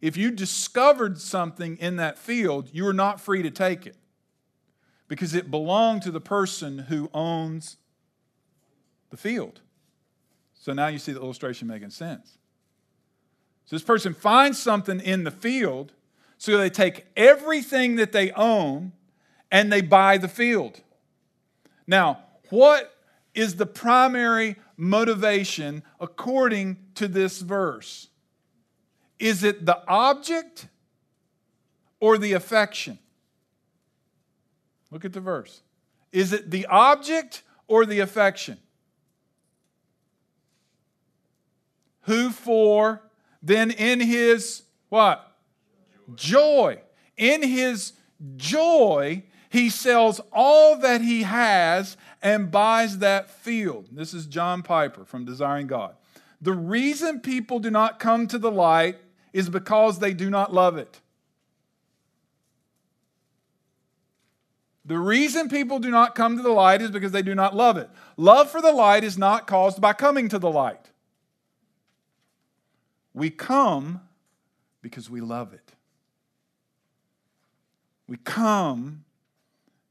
If 0.00 0.16
you 0.16 0.30
discovered 0.30 1.18
something 1.20 1.76
in 1.78 1.96
that 1.96 2.18
field, 2.18 2.68
you 2.72 2.84
were 2.84 2.92
not 2.92 3.20
free 3.20 3.42
to 3.42 3.50
take 3.50 3.86
it 3.86 3.96
because 5.08 5.34
it 5.34 5.50
belonged 5.50 6.02
to 6.02 6.10
the 6.10 6.20
person 6.20 6.80
who 6.80 7.10
owns 7.14 7.78
the 9.10 9.16
field. 9.16 9.62
So 10.58 10.72
now 10.72 10.88
you 10.88 10.98
see 10.98 11.12
the 11.12 11.20
illustration 11.20 11.68
making 11.68 11.90
sense. 11.90 12.36
So 13.64 13.76
this 13.76 13.82
person 13.82 14.14
finds 14.14 14.58
something 14.58 15.00
in 15.00 15.24
the 15.24 15.30
field, 15.30 15.92
so 16.36 16.56
they 16.56 16.70
take 16.70 17.06
everything 17.16 17.96
that 17.96 18.12
they 18.12 18.32
own 18.32 18.92
and 19.50 19.72
they 19.72 19.80
buy 19.80 20.18
the 20.18 20.28
field. 20.28 20.80
Now, 21.86 22.24
what 22.50 22.94
is 23.34 23.56
the 23.56 23.66
primary 23.66 24.56
motivation 24.76 25.82
according 26.00 26.76
to 26.96 27.08
this 27.08 27.40
verse? 27.40 28.08
Is 29.18 29.44
it 29.44 29.64
the 29.66 29.82
object 29.88 30.68
or 32.00 32.18
the 32.18 32.32
affection? 32.32 32.98
Look 34.90 35.04
at 35.04 35.12
the 35.12 35.20
verse. 35.20 35.60
Is 36.12 36.32
it 36.32 36.50
the 36.50 36.66
object 36.66 37.42
or 37.66 37.84
the 37.84 38.00
affection? 38.00 38.58
Who 42.08 42.30
for 42.30 43.02
then 43.42 43.70
in 43.70 44.00
his 44.00 44.62
what? 44.88 45.36
Joy. 46.14 46.80
In 47.18 47.42
his 47.42 47.92
joy, 48.36 49.24
he 49.50 49.68
sells 49.68 50.18
all 50.32 50.78
that 50.78 51.02
he 51.02 51.24
has 51.24 51.98
and 52.22 52.50
buys 52.50 52.98
that 52.98 53.30
field. 53.30 53.88
This 53.92 54.14
is 54.14 54.24
John 54.24 54.62
Piper 54.62 55.04
from 55.04 55.26
Desiring 55.26 55.66
God. 55.66 55.96
The 56.40 56.54
reason 56.54 57.20
people 57.20 57.58
do 57.58 57.70
not 57.70 57.98
come 57.98 58.26
to 58.28 58.38
the 58.38 58.50
light 58.50 58.96
is 59.34 59.50
because 59.50 59.98
they 59.98 60.14
do 60.14 60.30
not 60.30 60.54
love 60.54 60.78
it. 60.78 61.02
The 64.86 64.98
reason 64.98 65.50
people 65.50 65.78
do 65.78 65.90
not 65.90 66.14
come 66.14 66.38
to 66.38 66.42
the 66.42 66.48
light 66.48 66.80
is 66.80 66.90
because 66.90 67.12
they 67.12 67.20
do 67.20 67.34
not 67.34 67.54
love 67.54 67.76
it. 67.76 67.90
Love 68.16 68.50
for 68.50 68.62
the 68.62 68.72
light 68.72 69.04
is 69.04 69.18
not 69.18 69.46
caused 69.46 69.82
by 69.82 69.92
coming 69.92 70.30
to 70.30 70.38
the 70.38 70.50
light. 70.50 70.90
We 73.18 73.30
come 73.30 74.00
because 74.80 75.10
we 75.10 75.20
love 75.20 75.52
it. 75.52 75.72
We 78.06 78.16
come 78.16 79.04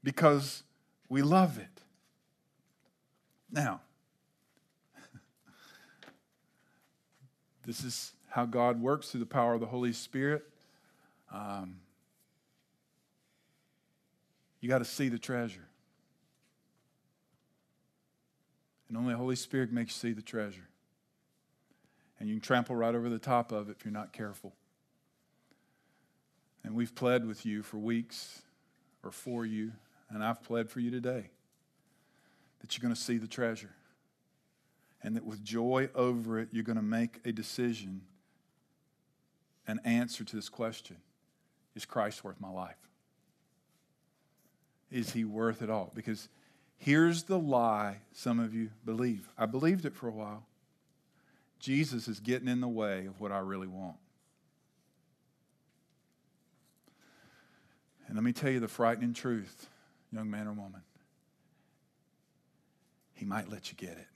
because 0.02 0.62
we 1.10 1.20
love 1.20 1.58
it. 1.58 1.82
Now, 3.52 3.82
this 7.66 7.84
is 7.84 8.12
how 8.30 8.46
God 8.46 8.80
works 8.80 9.10
through 9.10 9.20
the 9.20 9.26
power 9.26 9.52
of 9.52 9.60
the 9.60 9.66
Holy 9.66 9.92
Spirit. 9.92 10.44
Um, 11.30 11.80
you 14.62 14.70
got 14.70 14.78
to 14.78 14.86
see 14.86 15.10
the 15.10 15.18
treasure. 15.18 15.68
And 18.88 18.96
only 18.96 19.12
the 19.12 19.18
Holy 19.18 19.36
Spirit 19.36 19.70
makes 19.70 20.02
you 20.02 20.08
see 20.08 20.14
the 20.14 20.22
treasure. 20.22 20.66
And 22.18 22.28
you 22.28 22.34
can 22.36 22.40
trample 22.40 22.74
right 22.74 22.94
over 22.94 23.08
the 23.08 23.18
top 23.18 23.52
of 23.52 23.68
it 23.68 23.76
if 23.78 23.84
you're 23.84 23.92
not 23.92 24.12
careful. 24.12 24.54
And 26.64 26.74
we've 26.74 26.94
pled 26.94 27.26
with 27.26 27.46
you 27.46 27.62
for 27.62 27.78
weeks 27.78 28.42
or 29.04 29.10
for 29.10 29.46
you, 29.46 29.72
and 30.10 30.22
I've 30.24 30.42
pled 30.42 30.68
for 30.68 30.80
you 30.80 30.90
today 30.90 31.30
that 32.60 32.76
you're 32.76 32.82
going 32.82 32.94
to 32.94 33.00
see 33.00 33.18
the 33.18 33.28
treasure. 33.28 33.70
And 35.02 35.14
that 35.14 35.24
with 35.24 35.44
joy 35.44 35.88
over 35.94 36.40
it, 36.40 36.48
you're 36.50 36.64
going 36.64 36.76
to 36.76 36.82
make 36.82 37.20
a 37.24 37.30
decision, 37.30 38.00
an 39.68 39.80
answer 39.84 40.24
to 40.24 40.36
this 40.36 40.48
question 40.48 40.96
Is 41.76 41.84
Christ 41.84 42.24
worth 42.24 42.40
my 42.40 42.50
life? 42.50 42.76
Is 44.90 45.12
he 45.12 45.24
worth 45.24 45.62
it 45.62 45.70
all? 45.70 45.92
Because 45.94 46.28
here's 46.78 47.24
the 47.24 47.38
lie 47.38 47.98
some 48.12 48.40
of 48.40 48.54
you 48.54 48.70
believe. 48.84 49.28
I 49.38 49.46
believed 49.46 49.84
it 49.84 49.94
for 49.94 50.08
a 50.08 50.12
while. 50.12 50.47
Jesus 51.58 52.08
is 52.08 52.20
getting 52.20 52.48
in 52.48 52.60
the 52.60 52.68
way 52.68 53.06
of 53.06 53.20
what 53.20 53.32
I 53.32 53.38
really 53.38 53.66
want. 53.66 53.96
And 58.06 58.16
let 58.16 58.24
me 58.24 58.32
tell 58.32 58.50
you 58.50 58.60
the 58.60 58.68
frightening 58.68 59.12
truth, 59.12 59.68
young 60.12 60.30
man 60.30 60.46
or 60.46 60.52
woman. 60.52 60.82
He 63.12 63.24
might 63.24 63.50
let 63.50 63.70
you 63.70 63.76
get 63.76 63.98
it. 63.98 64.06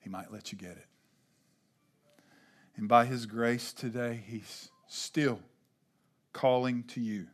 He 0.00 0.10
might 0.10 0.32
let 0.32 0.52
you 0.52 0.58
get 0.58 0.72
it. 0.72 0.86
And 2.76 2.88
by 2.88 3.04
His 3.04 3.26
grace 3.26 3.72
today, 3.72 4.22
He's 4.26 4.70
still 4.88 5.40
calling 6.32 6.82
to 6.88 7.00
you. 7.00 7.26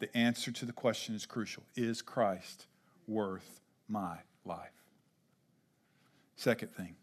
The 0.00 0.14
answer 0.16 0.50
to 0.50 0.64
the 0.64 0.72
question 0.72 1.14
is 1.14 1.26
crucial 1.26 1.62
Is 1.76 2.02
Christ 2.02 2.66
worth 3.08 3.60
my 3.88 4.18
life? 4.44 4.70
Second 6.36 6.72
thing, 6.72 6.94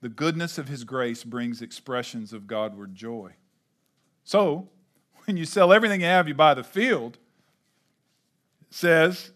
the 0.00 0.08
goodness 0.08 0.56
of 0.56 0.68
His 0.68 0.84
grace 0.84 1.24
brings 1.24 1.60
expressions 1.60 2.32
of 2.32 2.46
Godward 2.46 2.94
joy. 2.94 3.32
So, 4.24 4.68
when 5.24 5.36
you 5.36 5.44
sell 5.44 5.72
everything 5.72 6.00
you 6.00 6.06
have, 6.06 6.28
you 6.28 6.34
buy 6.34 6.54
the 6.54 6.64
field, 6.64 7.18
it 8.62 8.74
says, 8.74 9.32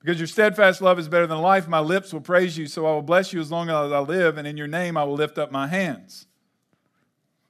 because 0.00 0.18
your 0.18 0.26
steadfast 0.26 0.80
love 0.80 0.98
is 0.98 1.08
better 1.08 1.26
than 1.26 1.38
life, 1.38 1.68
my 1.68 1.78
lips 1.78 2.12
will 2.12 2.20
praise 2.20 2.58
you, 2.58 2.66
so 2.66 2.86
I 2.86 2.90
will 2.90 3.02
bless 3.02 3.32
you 3.32 3.40
as 3.40 3.52
long 3.52 3.68
as 3.68 3.92
I 3.92 4.00
live, 4.00 4.36
and 4.36 4.48
in 4.48 4.56
your 4.56 4.66
name 4.66 4.96
I 4.96 5.04
will 5.04 5.14
lift 5.14 5.38
up 5.38 5.52
my 5.52 5.68
hands. 5.68 6.26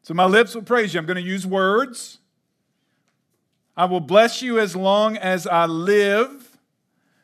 So 0.03 0.15
my 0.15 0.27
lips 0.27 0.55
will 0.55 0.63
praise 0.63 0.93
you. 0.93 1.01
I'm 1.01 1.07
going 1.07 1.17
to 1.17 1.23
use 1.23 1.47
words. 1.47 2.19
I 3.77 3.85
will 3.87 4.01
bless 4.01 4.43
you 4.43 4.59
as 4.59 4.77
long 4.77 5.17
as 5.17 5.47
I 5.47 5.67
live. 5.67 6.42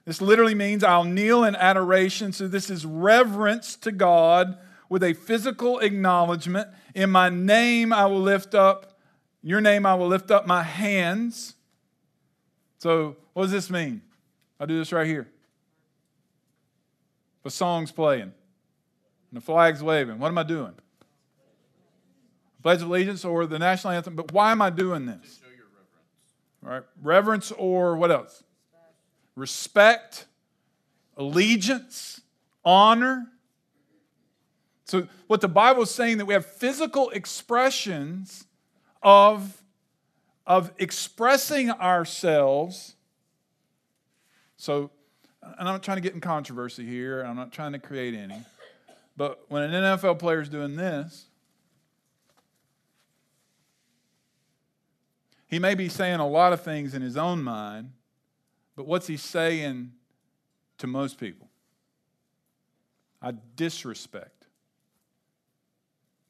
This 0.08 0.22
literally 0.22 0.54
means 0.54 0.82
I'll 0.82 1.04
kneel 1.04 1.44
in 1.44 1.54
adoration. 1.54 2.32
So 2.32 2.48
this 2.48 2.70
is 2.70 2.86
reverence 2.86 3.76
to 3.76 3.92
God 3.92 4.56
with 4.88 5.02
a 5.02 5.12
physical 5.12 5.80
acknowledgement. 5.80 6.68
In 6.94 7.10
my 7.10 7.28
name, 7.28 7.92
I 7.92 8.06
will 8.06 8.22
lift 8.22 8.54
up, 8.54 8.98
your 9.42 9.60
name, 9.60 9.84
I 9.84 9.94
will 9.96 10.08
lift 10.08 10.30
up 10.30 10.46
my 10.46 10.62
hands. 10.62 11.56
So, 12.78 13.18
what 13.34 13.42
does 13.42 13.52
this 13.52 13.68
mean? 13.68 14.00
I'll 14.58 14.66
do 14.66 14.78
this 14.78 14.92
right 14.92 15.06
here. 15.06 15.28
The 17.42 17.50
song's 17.50 17.92
playing, 17.92 18.22
and 18.22 18.32
the 19.32 19.42
flag's 19.42 19.82
waving. 19.82 20.18
What 20.18 20.28
am 20.28 20.38
I 20.38 20.42
doing? 20.42 20.72
Pledge 22.62 22.80
of 22.80 22.88
Allegiance 22.88 23.26
or 23.26 23.44
the 23.44 23.58
national 23.58 23.92
anthem. 23.92 24.16
But 24.16 24.32
why 24.32 24.52
am 24.52 24.62
I 24.62 24.70
doing 24.70 25.04
this? 25.04 25.42
All 26.64 26.70
right, 26.70 26.82
reverence 27.02 27.52
or 27.52 27.94
what 27.94 28.10
else? 28.10 28.42
Respect, 29.38 30.26
allegiance, 31.16 32.20
honor. 32.64 33.28
So, 34.84 35.06
what 35.28 35.40
the 35.40 35.48
Bible 35.48 35.84
is 35.84 35.92
saying 35.92 36.18
that 36.18 36.24
we 36.24 36.34
have 36.34 36.44
physical 36.44 37.10
expressions 37.10 38.46
of, 39.00 39.62
of 40.44 40.72
expressing 40.78 41.70
ourselves. 41.70 42.96
So, 44.56 44.90
and 45.40 45.54
I'm 45.56 45.66
not 45.66 45.84
trying 45.84 45.98
to 45.98 46.02
get 46.02 46.14
in 46.14 46.20
controversy 46.20 46.84
here, 46.84 47.22
I'm 47.22 47.36
not 47.36 47.52
trying 47.52 47.74
to 47.74 47.78
create 47.78 48.14
any. 48.14 48.42
But 49.16 49.44
when 49.48 49.62
an 49.62 49.70
NFL 49.70 50.18
player 50.18 50.40
is 50.40 50.48
doing 50.48 50.74
this, 50.74 51.26
he 55.46 55.60
may 55.60 55.76
be 55.76 55.88
saying 55.88 56.18
a 56.18 56.26
lot 56.26 56.52
of 56.52 56.60
things 56.62 56.92
in 56.92 57.02
his 57.02 57.16
own 57.16 57.40
mind, 57.40 57.92
but 58.78 58.86
what's 58.86 59.08
he 59.08 59.16
saying 59.16 59.90
to 60.78 60.86
most 60.86 61.18
people? 61.18 61.48
I 63.20 63.32
disrespect. 63.56 64.46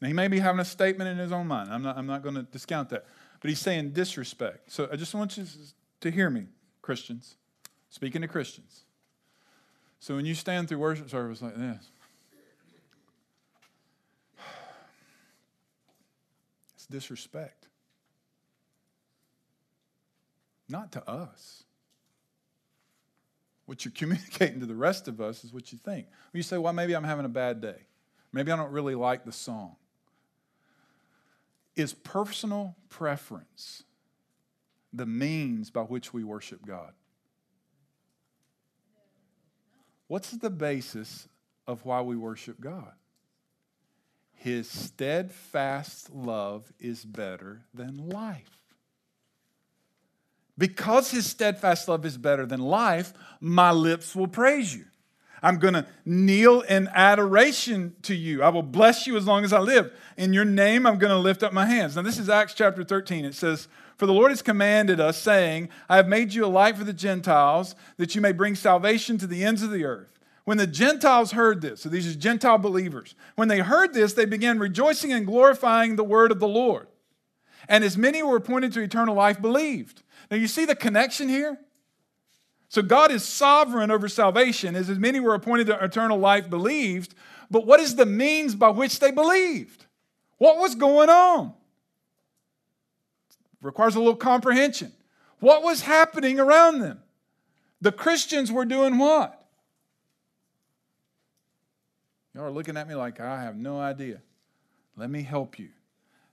Now, 0.00 0.08
he 0.08 0.14
may 0.14 0.28
be 0.28 0.38
having 0.38 0.58
a 0.58 0.64
statement 0.64 1.10
in 1.10 1.18
his 1.18 1.30
own 1.30 1.46
mind. 1.46 1.70
I'm 1.70 1.82
not, 1.82 1.98
I'm 1.98 2.06
not 2.06 2.22
going 2.22 2.36
to 2.36 2.44
discount 2.44 2.88
that. 2.88 3.04
But 3.42 3.50
he's 3.50 3.58
saying 3.58 3.90
disrespect. 3.90 4.72
So 4.72 4.88
I 4.90 4.96
just 4.96 5.14
want 5.14 5.36
you 5.36 5.44
to 6.00 6.10
hear 6.10 6.30
me, 6.30 6.46
Christians, 6.80 7.36
speaking 7.90 8.22
to 8.22 8.28
Christians. 8.28 8.84
So 10.00 10.16
when 10.16 10.24
you 10.24 10.34
stand 10.34 10.70
through 10.70 10.78
worship 10.78 11.10
service 11.10 11.42
like 11.42 11.54
this, 11.54 11.90
it's 16.76 16.86
disrespect. 16.86 17.68
Not 20.66 20.92
to 20.92 21.06
us. 21.06 21.64
What 23.68 23.84
you're 23.84 23.92
communicating 23.94 24.58
to 24.60 24.66
the 24.66 24.74
rest 24.74 25.06
of 25.06 25.20
us 25.20 25.44
is 25.44 25.52
what 25.52 25.70
you 25.70 25.78
think. 25.78 26.06
You 26.32 26.42
say, 26.42 26.58
well, 26.58 26.72
maybe 26.72 26.94
I'm 26.94 27.04
having 27.04 27.24
a 27.24 27.30
bad 27.30 27.60
day. 27.60 27.86
Maybe 28.32 28.50
I 28.50 28.56
don't 28.56 28.72
really 28.72 28.94
like 28.94 29.24
the 29.24 29.32
song 29.32 29.76
is 31.78 31.94
personal 31.94 32.74
preference 32.88 33.84
the 34.92 35.06
means 35.06 35.70
by 35.70 35.82
which 35.82 36.12
we 36.12 36.24
worship 36.24 36.66
God? 36.66 36.92
What's 40.08 40.30
the 40.30 40.50
basis 40.50 41.28
of 41.66 41.84
why 41.84 42.00
we 42.00 42.16
worship 42.16 42.60
God? 42.60 42.92
His 44.32 44.68
steadfast 44.68 46.10
love 46.10 46.72
is 46.78 47.04
better 47.04 47.62
than 47.74 48.08
life. 48.08 48.57
Because 50.58 51.12
his 51.12 51.24
steadfast 51.24 51.88
love 51.88 52.04
is 52.04 52.18
better 52.18 52.44
than 52.44 52.60
life, 52.60 53.14
my 53.40 53.70
lips 53.70 54.14
will 54.16 54.26
praise 54.26 54.74
you. 54.74 54.84
I'm 55.40 55.58
going 55.58 55.74
to 55.74 55.86
kneel 56.04 56.62
in 56.62 56.88
adoration 56.88 57.94
to 58.02 58.14
you. 58.14 58.42
I 58.42 58.48
will 58.48 58.64
bless 58.64 59.06
you 59.06 59.16
as 59.16 59.24
long 59.24 59.44
as 59.44 59.52
I 59.52 59.60
live. 59.60 59.92
In 60.16 60.32
your 60.32 60.44
name, 60.44 60.84
I'm 60.84 60.98
going 60.98 61.12
to 61.12 61.18
lift 61.18 61.44
up 61.44 61.52
my 61.52 61.66
hands. 61.66 61.94
Now, 61.94 62.02
this 62.02 62.18
is 62.18 62.28
Acts 62.28 62.54
chapter 62.54 62.82
13. 62.82 63.24
It 63.24 63.36
says, 63.36 63.68
For 63.96 64.06
the 64.06 64.12
Lord 64.12 64.32
has 64.32 64.42
commanded 64.42 64.98
us, 64.98 65.16
saying, 65.16 65.68
I 65.88 65.94
have 65.94 66.08
made 66.08 66.34
you 66.34 66.44
a 66.44 66.46
light 66.46 66.76
for 66.76 66.82
the 66.82 66.92
Gentiles, 66.92 67.76
that 67.98 68.16
you 68.16 68.20
may 68.20 68.32
bring 68.32 68.56
salvation 68.56 69.16
to 69.18 69.28
the 69.28 69.44
ends 69.44 69.62
of 69.62 69.70
the 69.70 69.84
earth. 69.84 70.18
When 70.44 70.58
the 70.58 70.66
Gentiles 70.66 71.32
heard 71.32 71.60
this, 71.60 71.82
so 71.82 71.88
these 71.88 72.12
are 72.12 72.18
Gentile 72.18 72.58
believers, 72.58 73.14
when 73.36 73.48
they 73.48 73.60
heard 73.60 73.94
this, 73.94 74.14
they 74.14 74.24
began 74.24 74.58
rejoicing 74.58 75.12
and 75.12 75.26
glorifying 75.26 75.94
the 75.94 76.04
word 76.04 76.32
of 76.32 76.40
the 76.40 76.48
Lord. 76.48 76.88
And 77.68 77.84
as 77.84 77.98
many 77.98 78.22
were 78.22 78.36
appointed 78.36 78.72
to 78.72 78.80
eternal 78.80 79.14
life 79.14 79.40
believed. 79.40 80.02
Now, 80.30 80.36
you 80.36 80.46
see 80.46 80.64
the 80.64 80.76
connection 80.76 81.28
here? 81.28 81.58
So 82.68 82.82
God 82.82 83.10
is 83.10 83.24
sovereign 83.24 83.90
over 83.90 84.08
salvation, 84.08 84.76
as 84.76 84.88
many 84.90 85.20
were 85.20 85.34
appointed 85.34 85.68
to 85.68 85.82
eternal 85.82 86.18
life 86.18 86.50
believed. 86.50 87.14
But 87.50 87.66
what 87.66 87.80
is 87.80 87.96
the 87.96 88.04
means 88.04 88.54
by 88.54 88.68
which 88.68 89.00
they 89.00 89.10
believed? 89.10 89.86
What 90.36 90.58
was 90.58 90.74
going 90.74 91.08
on? 91.08 91.54
Requires 93.62 93.94
a 93.94 93.98
little 93.98 94.16
comprehension. 94.16 94.92
What 95.40 95.62
was 95.62 95.80
happening 95.80 96.38
around 96.38 96.80
them? 96.80 97.00
The 97.80 97.92
Christians 97.92 98.52
were 98.52 98.64
doing 98.64 98.98
what? 98.98 99.34
Y'all 102.34 102.44
are 102.44 102.50
looking 102.50 102.76
at 102.76 102.86
me 102.86 102.94
like 102.94 103.18
I 103.18 103.42
have 103.42 103.56
no 103.56 103.80
idea. 103.80 104.20
Let 104.96 105.10
me 105.10 105.22
help 105.22 105.58
you. 105.58 105.70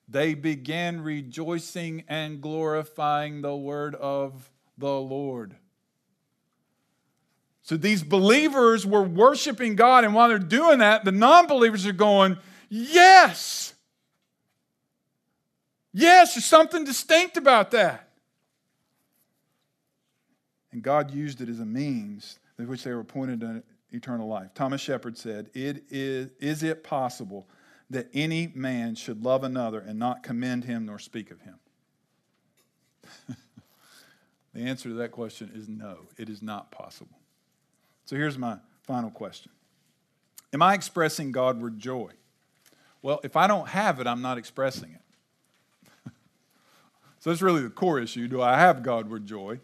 They 0.08 0.34
began 0.34 1.02
rejoicing 1.02 2.04
and 2.08 2.42
glorifying 2.42 3.42
the 3.42 3.56
word 3.56 3.96
of 3.96 4.52
the 4.78 5.00
Lord. 5.00 5.56
So 7.64 7.78
these 7.78 8.04
believers 8.04 8.86
were 8.86 9.02
worshiping 9.02 9.76
God, 9.76 10.04
and 10.04 10.14
while 10.14 10.30
they're 10.30 10.38
doing 10.38 10.80
that, 10.80 11.04
the 11.04 11.12
non 11.12 11.48
believers 11.48 11.86
are 11.88 11.94
going, 11.94 12.38
Yes! 12.70 13.74
Yes, 15.98 16.36
there's 16.36 16.46
something 16.46 16.84
distinct 16.84 17.38
about 17.38 17.72
that. 17.72 18.10
And 20.74 20.84
God 20.84 21.10
used 21.12 21.40
it 21.40 21.48
as 21.48 21.62
a 21.62 21.66
means 21.66 22.38
through 22.58 22.66
which 22.66 22.84
they 22.84 22.94
were 22.94 23.06
pointed 23.06 23.40
to 23.40 23.64
eternal 23.92 24.28
life. 24.28 24.54
Thomas 24.54 24.82
Shepard 24.82 25.18
said, 25.18 25.50
it 25.54 25.86
is, 25.90 26.30
is 26.42 26.64
it 26.64 26.84
possible 26.84 27.48
that 27.90 28.08
any 28.14 28.52
man 28.56 28.96
should 28.96 29.24
love 29.24 29.44
another 29.44 29.80
and 29.80 30.00
not 30.00 30.24
commend 30.24 30.66
him 30.66 30.86
nor 30.86 31.00
speak 31.00 31.32
of 31.32 31.42
him? 31.42 31.56
the 34.54 34.62
answer 34.62 34.90
to 34.90 34.96
that 34.96 35.12
question 35.12 35.52
is 35.54 35.68
no, 35.68 36.08
it 36.18 36.30
is 36.30 36.42
not 36.42 36.72
possible. 36.72 37.18
So 38.06 38.16
here's 38.16 38.38
my 38.38 38.58
final 38.84 39.10
question 39.10 39.52
Am 40.54 40.62
I 40.62 40.74
expressing 40.74 41.32
Godward 41.32 41.80
joy? 41.80 42.12
Well, 43.02 43.20
if 43.24 43.36
I 43.36 43.46
don't 43.46 43.68
have 43.68 44.00
it, 44.00 44.08
I'm 44.08 44.22
not 44.22 44.38
expressing 44.38 44.92
it. 44.92 46.12
so 47.20 47.30
that's 47.30 47.42
really 47.42 47.62
the 47.62 47.70
core 47.70 48.00
issue. 48.00 48.28
Do 48.28 48.42
I 48.42 48.58
have 48.58 48.82
Godward 48.82 49.28
joy? 49.28 49.60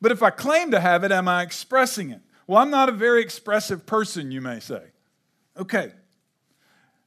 But 0.00 0.10
if 0.10 0.22
I 0.22 0.30
claim 0.30 0.70
to 0.70 0.80
have 0.80 1.04
it, 1.04 1.12
am 1.12 1.28
I 1.28 1.42
expressing 1.42 2.10
it? 2.10 2.20
Well, 2.46 2.58
I'm 2.58 2.70
not 2.70 2.88
a 2.88 2.92
very 2.92 3.22
expressive 3.22 3.84
person, 3.86 4.30
you 4.30 4.40
may 4.40 4.58
say. 4.58 4.82
Okay. 5.56 5.92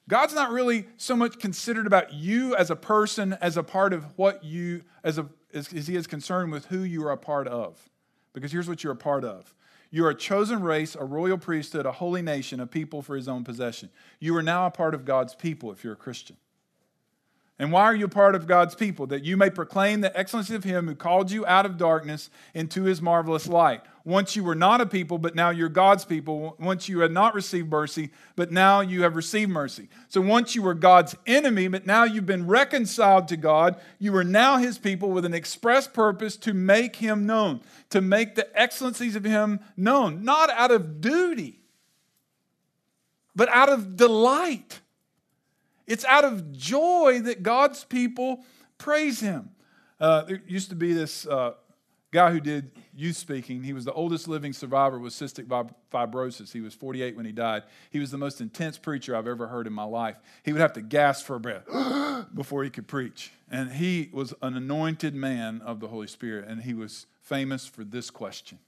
God's 0.08 0.36
not 0.36 0.52
really 0.52 0.88
so 0.98 1.16
much 1.16 1.40
considered 1.40 1.88
about 1.88 2.14
you 2.14 2.56
as 2.56 2.70
a 2.70 2.76
person 2.76 3.34
as 3.42 3.58
a 3.58 3.64
part 3.64 3.92
of 3.92 4.06
what 4.18 4.44
you, 4.44 4.84
as, 5.04 5.18
a, 5.18 5.28
as, 5.54 5.74
as 5.74 5.88
He 5.88 5.96
is 5.96 6.06
concerned 6.06 6.52
with 6.52 6.66
who 6.68 6.84
you 6.84 7.04
are 7.06 7.12
a 7.12 7.18
part 7.18 7.48
of. 7.48 7.90
Because 8.34 8.52
here's 8.52 8.68
what 8.68 8.84
you're 8.84 8.94
a 8.94 8.98
part 8.98 9.24
of 9.24 9.54
you 9.92 10.06
are 10.06 10.10
a 10.10 10.16
chosen 10.16 10.62
race, 10.62 10.96
a 10.96 11.06
royal 11.06 11.38
priesthood, 11.38 11.86
a 11.86 11.92
holy 11.92 12.22
nation, 12.22 12.60
a 12.60 12.68
people 12.68 13.02
for 13.02 13.16
His 13.16 13.28
own 13.28 13.44
possession. 13.44 13.90
You 14.20 14.36
are 14.36 14.44
now 14.44 14.66
a 14.66 14.72
part 14.72 14.94
of 14.94 15.06
God's 15.06 15.34
people 15.34 15.72
if 15.72 15.84
you're 15.84 15.94
a 15.94 15.98
Christian. 15.98 16.38
And 17.58 17.72
why 17.72 17.84
are 17.84 17.96
you 17.96 18.10
part 18.10 18.36
of 18.36 18.48
God's 18.48 18.76
people? 18.76 19.08
That 19.08 19.24
you 19.24 19.38
may 19.38 19.50
proclaim 19.50 20.02
the 20.02 20.18
excellency 20.18 20.56
of 20.56 20.66
Him 20.66 20.88
who 20.88 20.96
called 20.96 21.32
you 21.32 21.46
out 21.46 21.66
of 21.66 21.78
darkness 21.78 22.30
into 22.54 22.84
His 22.84 23.02
marvelous 23.02 23.48
light. 23.48 23.82
Once 24.04 24.36
you 24.36 24.44
were 24.44 24.56
not 24.56 24.82
a 24.82 24.86
people, 24.86 25.18
but 25.18 25.36
now 25.36 25.52
you're 25.52 25.70
God's 25.70 26.04
people. 26.04 26.58
Once 26.60 26.90
you 26.90 27.00
had 27.00 27.12
not 27.12 27.34
received 27.34 27.72
mercy, 27.72 28.12
but 28.36 28.52
now 28.52 28.82
you 28.82 29.04
have 29.04 29.16
received 29.16 29.50
mercy. 29.50 29.88
So 30.10 30.20
once 30.20 30.54
you 30.54 30.62
were 30.62 30.74
God's 30.74 31.16
enemy, 31.26 31.70
but 31.70 31.88
now 31.88 32.04
you've 32.04 32.26
been 32.26 32.46
reconciled 32.46 33.30
to 33.30 33.38
God, 33.38 33.80
you 34.00 34.14
are 34.18 34.24
now 34.24 34.58
His 34.58 34.78
people 34.78 35.12
with 35.12 35.24
an 35.24 35.34
express 35.34 35.88
purpose 35.88 36.36
to 36.38 36.54
make 36.54 36.98
Him 36.98 37.26
known, 37.26 37.62
to 37.90 38.02
make 38.02 38.36
the 38.36 38.48
excellencies 38.60 39.16
of 39.16 39.24
Him 39.24 39.62
known, 39.78 40.26
not 40.26 40.50
out 40.50 40.72
of 40.72 41.00
duty, 41.00 41.62
but 43.34 43.48
out 43.48 43.70
of 43.70 43.96
delight. 43.96 44.82
It's 45.88 46.06
out 46.06 46.24
of 46.24 46.52
joy 46.52 47.22
that 47.24 47.44
God's 47.44 47.84
people 47.84 48.44
praise 48.78 49.20
Him. 49.20 49.52
Uh, 50.00 50.24
there 50.24 50.42
used 50.48 50.70
to 50.70 50.76
be 50.76 50.94
this 50.94 51.26
uh, 51.28 51.54
guy 52.12 52.32
who 52.32 52.40
did 52.40 52.72
youth 52.96 53.18
speaking. 53.18 53.62
He 53.64 53.74
was 53.74 53.86
the 53.86 53.94
oldest 53.94 54.28
living 54.28 54.54
survivor 54.54 54.98
with 54.98 55.14
cystic 55.14 55.48
fibrosis. 55.92 56.52
He 56.52 56.62
was 56.62 56.74
48 56.74 57.16
when 57.16 57.26
he 57.26 57.32
died. 57.32 57.64
He 57.90 58.00
was 58.00 58.10
the 58.10 58.18
most 58.18 58.42
intense 58.42 58.78
preacher 58.78 59.16
I've 59.16 59.28
ever 59.28 59.48
heard 59.48 59.68
in 59.68 59.74
my 59.74 59.84
life. 59.84 60.18
He 60.44 60.54
would 60.54 60.62
have 60.62 60.74
to 60.74 60.82
gasp 60.82 61.26
for 61.26 61.38
breath 61.40 61.66
before 62.34 62.64
he 62.64 62.70
could 62.70 62.88
preach. 62.88 63.32
And 63.52 63.74
he 63.74 64.10
was 64.14 64.34
an 64.42 64.56
anointed 64.56 65.14
man 65.14 65.62
of 65.62 65.80
the 65.80 65.88
Holy 65.88 66.08
Spirit, 66.08 66.48
and 66.48 66.62
he 66.62 66.74
was 66.74 67.06
famous 67.22 67.68
for 67.68 67.84
this 67.84 68.10
question 68.10 68.60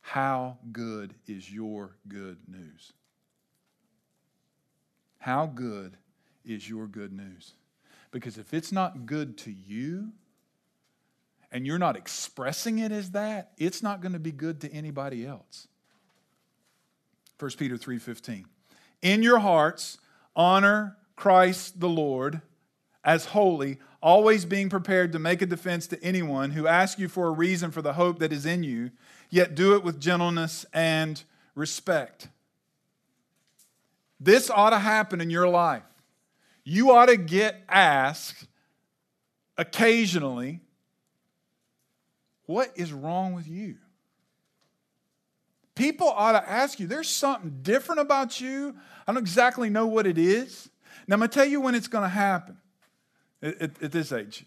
How 0.00 0.58
good 0.72 1.14
is 1.26 1.52
your 1.52 1.96
good 2.08 2.38
news? 2.48 2.92
How 5.18 5.46
good 5.46 5.98
is 6.48 6.68
your 6.68 6.86
good 6.86 7.12
news. 7.12 7.54
Because 8.10 8.38
if 8.38 8.54
it's 8.54 8.72
not 8.72 9.06
good 9.06 9.36
to 9.38 9.52
you 9.52 10.12
and 11.52 11.66
you're 11.66 11.78
not 11.78 11.96
expressing 11.96 12.78
it 12.78 12.90
as 12.90 13.10
that, 13.10 13.52
it's 13.58 13.82
not 13.82 14.00
going 14.00 14.12
to 14.12 14.18
be 14.18 14.32
good 14.32 14.60
to 14.62 14.72
anybody 14.72 15.26
else. 15.26 15.68
1 17.38 17.50
Peter 17.58 17.76
3:15. 17.76 18.46
In 19.02 19.22
your 19.22 19.38
hearts 19.38 19.98
honor 20.34 20.96
Christ 21.14 21.80
the 21.80 21.88
Lord 21.88 22.42
as 23.04 23.26
holy, 23.26 23.78
always 24.02 24.44
being 24.44 24.68
prepared 24.68 25.12
to 25.12 25.18
make 25.18 25.40
a 25.40 25.46
defense 25.46 25.86
to 25.88 26.02
anyone 26.02 26.50
who 26.50 26.66
asks 26.66 27.00
you 27.00 27.08
for 27.08 27.28
a 27.28 27.32
reason 27.32 27.70
for 27.70 27.80
the 27.80 27.94
hope 27.94 28.18
that 28.18 28.32
is 28.32 28.44
in 28.44 28.62
you, 28.62 28.90
yet 29.30 29.54
do 29.54 29.74
it 29.74 29.84
with 29.84 30.00
gentleness 30.00 30.66
and 30.72 31.22
respect. 31.54 32.28
This 34.20 34.50
ought 34.50 34.70
to 34.70 34.78
happen 34.80 35.20
in 35.20 35.30
your 35.30 35.48
life 35.48 35.84
you 36.68 36.90
ought 36.90 37.06
to 37.06 37.16
get 37.16 37.62
asked 37.66 38.46
occasionally, 39.56 40.60
what 42.44 42.70
is 42.76 42.92
wrong 42.92 43.32
with 43.32 43.48
you? 43.48 43.76
People 45.74 46.08
ought 46.08 46.32
to 46.32 46.46
ask 46.46 46.78
you, 46.78 46.86
there's 46.86 47.08
something 47.08 47.60
different 47.62 48.02
about 48.02 48.40
you. 48.40 48.76
I 49.06 49.12
don't 49.12 49.22
exactly 49.22 49.70
know 49.70 49.86
what 49.86 50.06
it 50.06 50.18
is. 50.18 50.68
Now, 51.06 51.14
I'm 51.14 51.20
going 51.20 51.30
to 51.30 51.34
tell 51.34 51.46
you 51.46 51.60
when 51.60 51.74
it's 51.74 51.88
going 51.88 52.04
to 52.04 52.08
happen 52.08 52.58
at, 53.40 53.62
at, 53.62 53.82
at 53.84 53.92
this 53.92 54.12
age. 54.12 54.44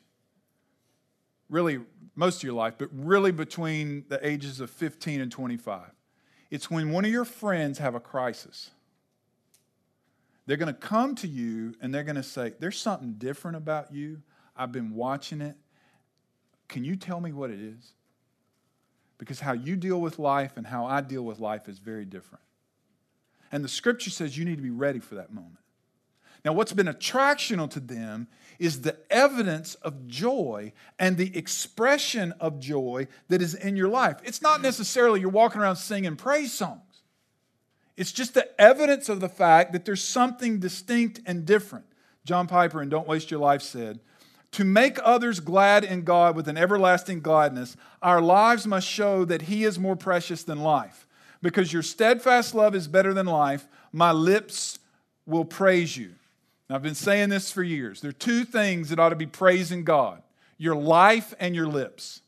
Really, 1.49 1.79
most 2.15 2.37
of 2.37 2.43
your 2.43 2.53
life, 2.53 2.75
but 2.77 2.89
really 2.93 3.31
between 3.31 4.05
the 4.09 4.25
ages 4.25 4.59
of 4.59 4.69
15 4.69 5.21
and 5.21 5.31
25. 5.31 5.89
It's 6.51 6.69
when 6.69 6.91
one 6.91 7.03
of 7.03 7.11
your 7.11 7.25
friends 7.25 7.79
have 7.79 7.95
a 7.95 7.99
crisis 7.99 8.69
they're 10.51 10.57
going 10.57 10.67
to 10.67 10.73
come 10.73 11.15
to 11.15 11.29
you 11.29 11.73
and 11.79 11.95
they're 11.95 12.03
going 12.03 12.17
to 12.17 12.23
say, 12.23 12.51
There's 12.59 12.77
something 12.77 13.13
different 13.13 13.55
about 13.55 13.93
you. 13.93 14.21
I've 14.53 14.73
been 14.73 14.93
watching 14.93 15.39
it. 15.39 15.55
Can 16.67 16.83
you 16.83 16.97
tell 16.97 17.21
me 17.21 17.31
what 17.31 17.51
it 17.51 17.61
is? 17.61 17.93
Because 19.17 19.39
how 19.39 19.53
you 19.53 19.77
deal 19.77 20.01
with 20.01 20.19
life 20.19 20.57
and 20.57 20.67
how 20.67 20.85
I 20.85 20.99
deal 20.99 21.23
with 21.23 21.39
life 21.39 21.69
is 21.69 21.79
very 21.79 22.03
different. 22.03 22.43
And 23.49 23.63
the 23.63 23.69
scripture 23.69 24.09
says 24.09 24.37
you 24.37 24.43
need 24.43 24.57
to 24.57 24.61
be 24.61 24.71
ready 24.71 24.99
for 24.99 25.15
that 25.15 25.31
moment. 25.33 25.55
Now, 26.43 26.51
what's 26.51 26.73
been 26.73 26.87
attractional 26.87 27.69
to 27.69 27.79
them 27.79 28.27
is 28.59 28.81
the 28.81 28.97
evidence 29.09 29.75
of 29.75 30.05
joy 30.05 30.73
and 30.99 31.15
the 31.15 31.33
expression 31.37 32.33
of 32.41 32.59
joy 32.59 33.07
that 33.29 33.41
is 33.41 33.55
in 33.55 33.77
your 33.77 33.87
life. 33.87 34.17
It's 34.25 34.41
not 34.41 34.61
necessarily 34.61 35.21
you're 35.21 35.29
walking 35.29 35.61
around 35.61 35.77
singing 35.77 36.17
praise 36.17 36.51
songs. 36.51 36.90
It's 37.97 38.11
just 38.11 38.33
the 38.33 38.49
evidence 38.59 39.09
of 39.09 39.19
the 39.19 39.29
fact 39.29 39.73
that 39.73 39.85
there's 39.85 40.03
something 40.03 40.59
distinct 40.59 41.21
and 41.25 41.45
different. 41.45 41.85
John 42.25 42.47
Piper 42.47 42.81
in 42.81 42.89
Don't 42.89 43.07
Waste 43.07 43.31
Your 43.31 43.39
Life 43.39 43.61
said, 43.61 43.99
To 44.53 44.63
make 44.63 44.97
others 45.03 45.39
glad 45.39 45.83
in 45.83 46.03
God 46.03 46.35
with 46.35 46.47
an 46.47 46.57
everlasting 46.57 47.21
gladness, 47.21 47.75
our 48.01 48.21
lives 48.21 48.65
must 48.65 48.87
show 48.87 49.25
that 49.25 49.43
He 49.43 49.63
is 49.63 49.79
more 49.79 49.95
precious 49.95 50.43
than 50.43 50.61
life. 50.61 51.07
Because 51.41 51.73
your 51.73 51.81
steadfast 51.81 52.53
love 52.53 52.75
is 52.75 52.87
better 52.87 53.13
than 53.13 53.25
life, 53.25 53.67
my 53.91 54.11
lips 54.11 54.79
will 55.25 55.45
praise 55.45 55.97
you. 55.97 56.13
Now, 56.69 56.75
I've 56.75 56.83
been 56.83 56.95
saying 56.95 57.29
this 57.29 57.51
for 57.51 57.63
years. 57.63 58.01
There 58.01 58.09
are 58.09 58.13
two 58.13 58.45
things 58.45 58.89
that 58.89 58.99
ought 58.99 59.09
to 59.09 59.15
be 59.15 59.25
praising 59.25 59.83
God 59.83 60.21
your 60.57 60.75
life 60.75 61.33
and 61.39 61.55
your 61.55 61.65
lips. 61.65 62.21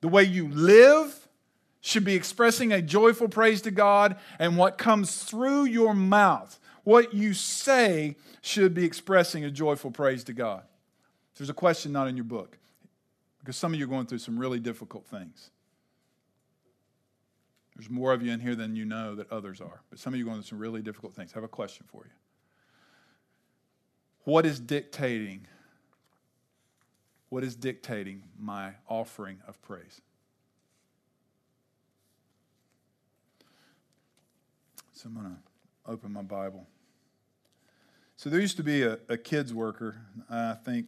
The 0.00 0.08
way 0.08 0.24
you 0.24 0.48
live 0.48 1.21
should 1.82 2.04
be 2.04 2.14
expressing 2.14 2.72
a 2.72 2.80
joyful 2.80 3.28
praise 3.28 3.60
to 3.62 3.70
God, 3.70 4.16
and 4.38 4.56
what 4.56 4.78
comes 4.78 5.24
through 5.24 5.64
your 5.64 5.94
mouth, 5.94 6.58
what 6.84 7.12
you 7.12 7.34
say, 7.34 8.16
should 8.40 8.72
be 8.72 8.84
expressing 8.84 9.44
a 9.44 9.50
joyful 9.50 9.90
praise 9.90 10.24
to 10.24 10.32
God. 10.32 10.62
There's 11.36 11.50
a 11.50 11.54
question 11.54 11.92
not 11.92 12.06
in 12.06 12.16
your 12.16 12.24
book 12.24 12.56
because 13.40 13.56
some 13.56 13.74
of 13.74 13.80
you 13.80 13.84
are 13.84 13.88
going 13.88 14.06
through 14.06 14.18
some 14.18 14.38
really 14.38 14.60
difficult 14.60 15.04
things. 15.06 15.50
There's 17.74 17.90
more 17.90 18.12
of 18.12 18.22
you 18.22 18.30
in 18.30 18.38
here 18.38 18.54
than 18.54 18.76
you 18.76 18.84
know 18.84 19.16
that 19.16 19.32
others 19.32 19.60
are, 19.60 19.80
but 19.90 19.98
some 19.98 20.12
of 20.12 20.18
you 20.18 20.24
are 20.24 20.28
going 20.28 20.42
through 20.42 20.48
some 20.50 20.58
really 20.60 20.82
difficult 20.82 21.14
things. 21.14 21.32
I 21.32 21.38
have 21.38 21.44
a 21.44 21.48
question 21.48 21.84
for 21.90 22.04
you. 22.04 22.12
What 24.24 24.46
is 24.46 24.60
dictating? 24.60 25.48
What 27.28 27.42
is 27.42 27.56
dictating 27.56 28.22
my 28.38 28.74
offering 28.88 29.38
of 29.48 29.60
praise? 29.62 30.00
So 35.02 35.08
I'm 35.08 35.14
going 35.16 35.34
to 35.34 35.90
open 35.90 36.12
my 36.12 36.22
Bible. 36.22 36.64
So 38.16 38.30
there 38.30 38.38
used 38.38 38.56
to 38.58 38.62
be 38.62 38.84
a, 38.84 39.00
a 39.08 39.16
kids 39.16 39.52
worker. 39.52 39.96
I 40.30 40.52
think 40.52 40.86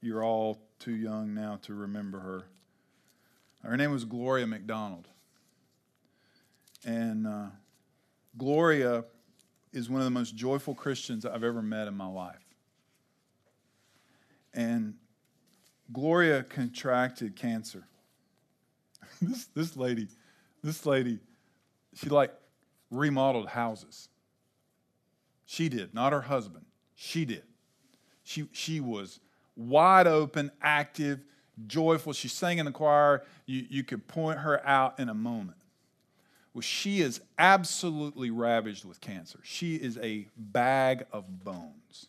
you're 0.00 0.24
all 0.24 0.58
too 0.80 0.96
young 0.96 1.32
now 1.32 1.60
to 1.62 1.74
remember 1.74 2.18
her. 2.18 2.44
Her 3.62 3.76
name 3.76 3.92
was 3.92 4.04
Gloria 4.04 4.48
McDonald. 4.48 5.06
And 6.84 7.24
uh, 7.24 7.46
Gloria 8.36 9.04
is 9.72 9.88
one 9.88 10.00
of 10.00 10.06
the 10.06 10.10
most 10.10 10.34
joyful 10.34 10.74
Christians 10.74 11.24
I've 11.24 11.44
ever 11.44 11.62
met 11.62 11.86
in 11.86 11.94
my 11.94 12.08
life. 12.08 12.44
And 14.52 14.94
Gloria 15.92 16.42
contracted 16.42 17.36
cancer. 17.36 17.86
this, 19.22 19.44
this 19.54 19.76
lady, 19.76 20.08
this 20.64 20.84
lady, 20.84 21.20
she 21.94 22.08
like 22.08 22.32
remodeled 22.92 23.48
houses. 23.48 24.08
She 25.46 25.68
did, 25.68 25.92
not 25.92 26.12
her 26.12 26.20
husband. 26.20 26.66
She 26.94 27.24
did. 27.24 27.42
She, 28.22 28.48
she 28.52 28.78
was 28.78 29.18
wide 29.56 30.06
open, 30.06 30.52
active, 30.62 31.24
joyful. 31.66 32.12
She 32.12 32.28
sang 32.28 32.58
in 32.58 32.66
the 32.66 32.72
choir. 32.72 33.24
You, 33.46 33.66
you 33.68 33.82
could 33.82 34.06
point 34.06 34.38
her 34.38 34.64
out 34.66 35.00
in 35.00 35.08
a 35.08 35.14
moment. 35.14 35.58
Well, 36.54 36.62
she 36.62 37.00
is 37.00 37.20
absolutely 37.38 38.30
ravaged 38.30 38.84
with 38.84 39.00
cancer. 39.00 39.40
She 39.42 39.76
is 39.76 39.98
a 39.98 40.28
bag 40.36 41.06
of 41.10 41.44
bones. 41.44 42.08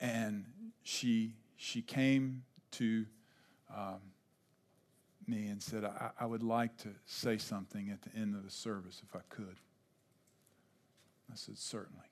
And 0.00 0.46
she, 0.82 1.34
she 1.56 1.82
came 1.82 2.42
to 2.72 3.06
um, 3.74 4.00
me 5.28 5.46
and 5.46 5.62
said, 5.62 5.84
I, 5.84 6.10
I 6.20 6.26
would 6.26 6.42
like 6.42 6.76
to 6.78 6.88
say 7.04 7.38
something 7.38 7.90
at 7.90 8.02
the 8.02 8.18
end 8.18 8.34
of 8.34 8.44
the 8.44 8.50
service 8.50 9.02
if 9.08 9.16
I 9.16 9.22
could. 9.28 9.56
I 11.30 11.34
said, 11.34 11.58
Certainly. 11.58 12.06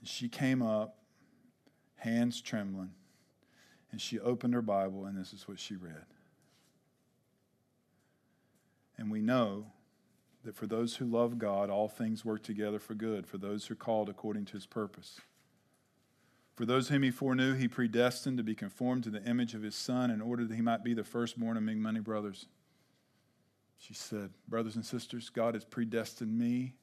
And 0.00 0.08
she 0.08 0.28
came 0.28 0.60
up, 0.60 0.98
hands 1.96 2.40
trembling, 2.40 2.90
and 3.90 4.00
she 4.00 4.18
opened 4.18 4.54
her 4.54 4.62
Bible, 4.62 5.06
and 5.06 5.16
this 5.16 5.32
is 5.32 5.48
what 5.48 5.58
she 5.58 5.76
read. 5.76 6.04
And 8.98 9.10
we 9.10 9.20
know 9.20 9.66
that 10.44 10.54
for 10.54 10.66
those 10.66 10.96
who 10.96 11.06
love 11.06 11.38
God, 11.38 11.70
all 11.70 11.88
things 11.88 12.24
work 12.24 12.42
together 12.42 12.78
for 12.78 12.94
good, 12.94 13.26
for 13.26 13.38
those 13.38 13.66
who 13.66 13.72
are 13.72 13.76
called 13.76 14.08
according 14.08 14.44
to 14.46 14.52
his 14.52 14.66
purpose. 14.66 15.20
For 16.54 16.64
those 16.64 16.88
whom 16.88 17.02
he 17.02 17.10
foreknew, 17.10 17.54
he 17.54 17.66
predestined 17.66 18.38
to 18.38 18.44
be 18.44 18.54
conformed 18.54 19.04
to 19.04 19.10
the 19.10 19.24
image 19.24 19.54
of 19.54 19.62
his 19.62 19.74
Son 19.74 20.10
in 20.10 20.20
order 20.20 20.44
that 20.44 20.54
he 20.54 20.62
might 20.62 20.84
be 20.84 20.94
the 20.94 21.02
firstborn 21.02 21.56
among 21.56 21.82
many 21.82 22.00
brothers. 22.00 22.46
She 23.78 23.92
said, 23.92 24.30
Brothers 24.48 24.76
and 24.76 24.86
sisters, 24.86 25.30
God 25.30 25.54
has 25.54 25.64
predestined 25.64 26.38
me 26.38 26.74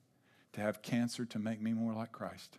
to 0.53 0.61
have 0.61 0.81
cancer 0.81 1.25
to 1.25 1.39
make 1.39 1.61
me 1.61 1.71
more 1.71 1.93
like 1.93 2.11
Christ. 2.11 2.57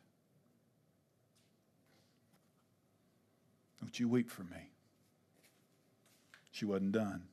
Don't 3.81 4.01
you 4.01 4.09
weep 4.09 4.31
for 4.31 4.44
me. 4.44 4.70
She 6.51 6.64
wasn't 6.64 6.92
done. 6.92 7.25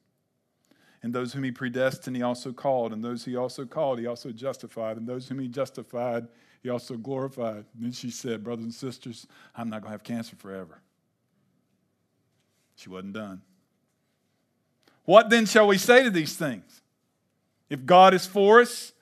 And 1.01 1.13
those 1.13 1.31
whom 1.31 1.43
he 1.43 1.51
predestined, 1.51 2.17
he 2.17 2.21
also 2.21 2.51
called. 2.51 2.91
And 2.91 3.03
those 3.03 3.23
he 3.23 3.35
also 3.35 3.65
called, 3.65 3.99
he 3.99 4.07
also 4.07 4.31
justified. 4.31 4.97
And 4.97 5.07
those 5.07 5.29
whom 5.29 5.39
he 5.39 5.47
justified, 5.47 6.27
he 6.61 6.69
also 6.69 6.95
glorified. 6.95 7.65
And 7.75 7.83
then 7.83 7.91
she 7.91 8.11
said, 8.11 8.43
Brothers 8.43 8.65
and 8.65 8.73
sisters, 8.73 9.27
I'm 9.55 9.69
not 9.69 9.81
going 9.81 9.89
to 9.89 9.91
have 9.91 10.03
cancer 10.03 10.35
forever. 10.35 10.81
She 12.75 12.89
wasn't 12.89 13.13
done. 13.13 13.41
What 15.05 15.29
then 15.29 15.45
shall 15.45 15.67
we 15.67 15.77
say 15.77 16.03
to 16.03 16.09
these 16.09 16.35
things? 16.35 16.81
If 17.69 17.85
God 17.85 18.13
is 18.13 18.25
for 18.25 18.61
us, 18.61 18.93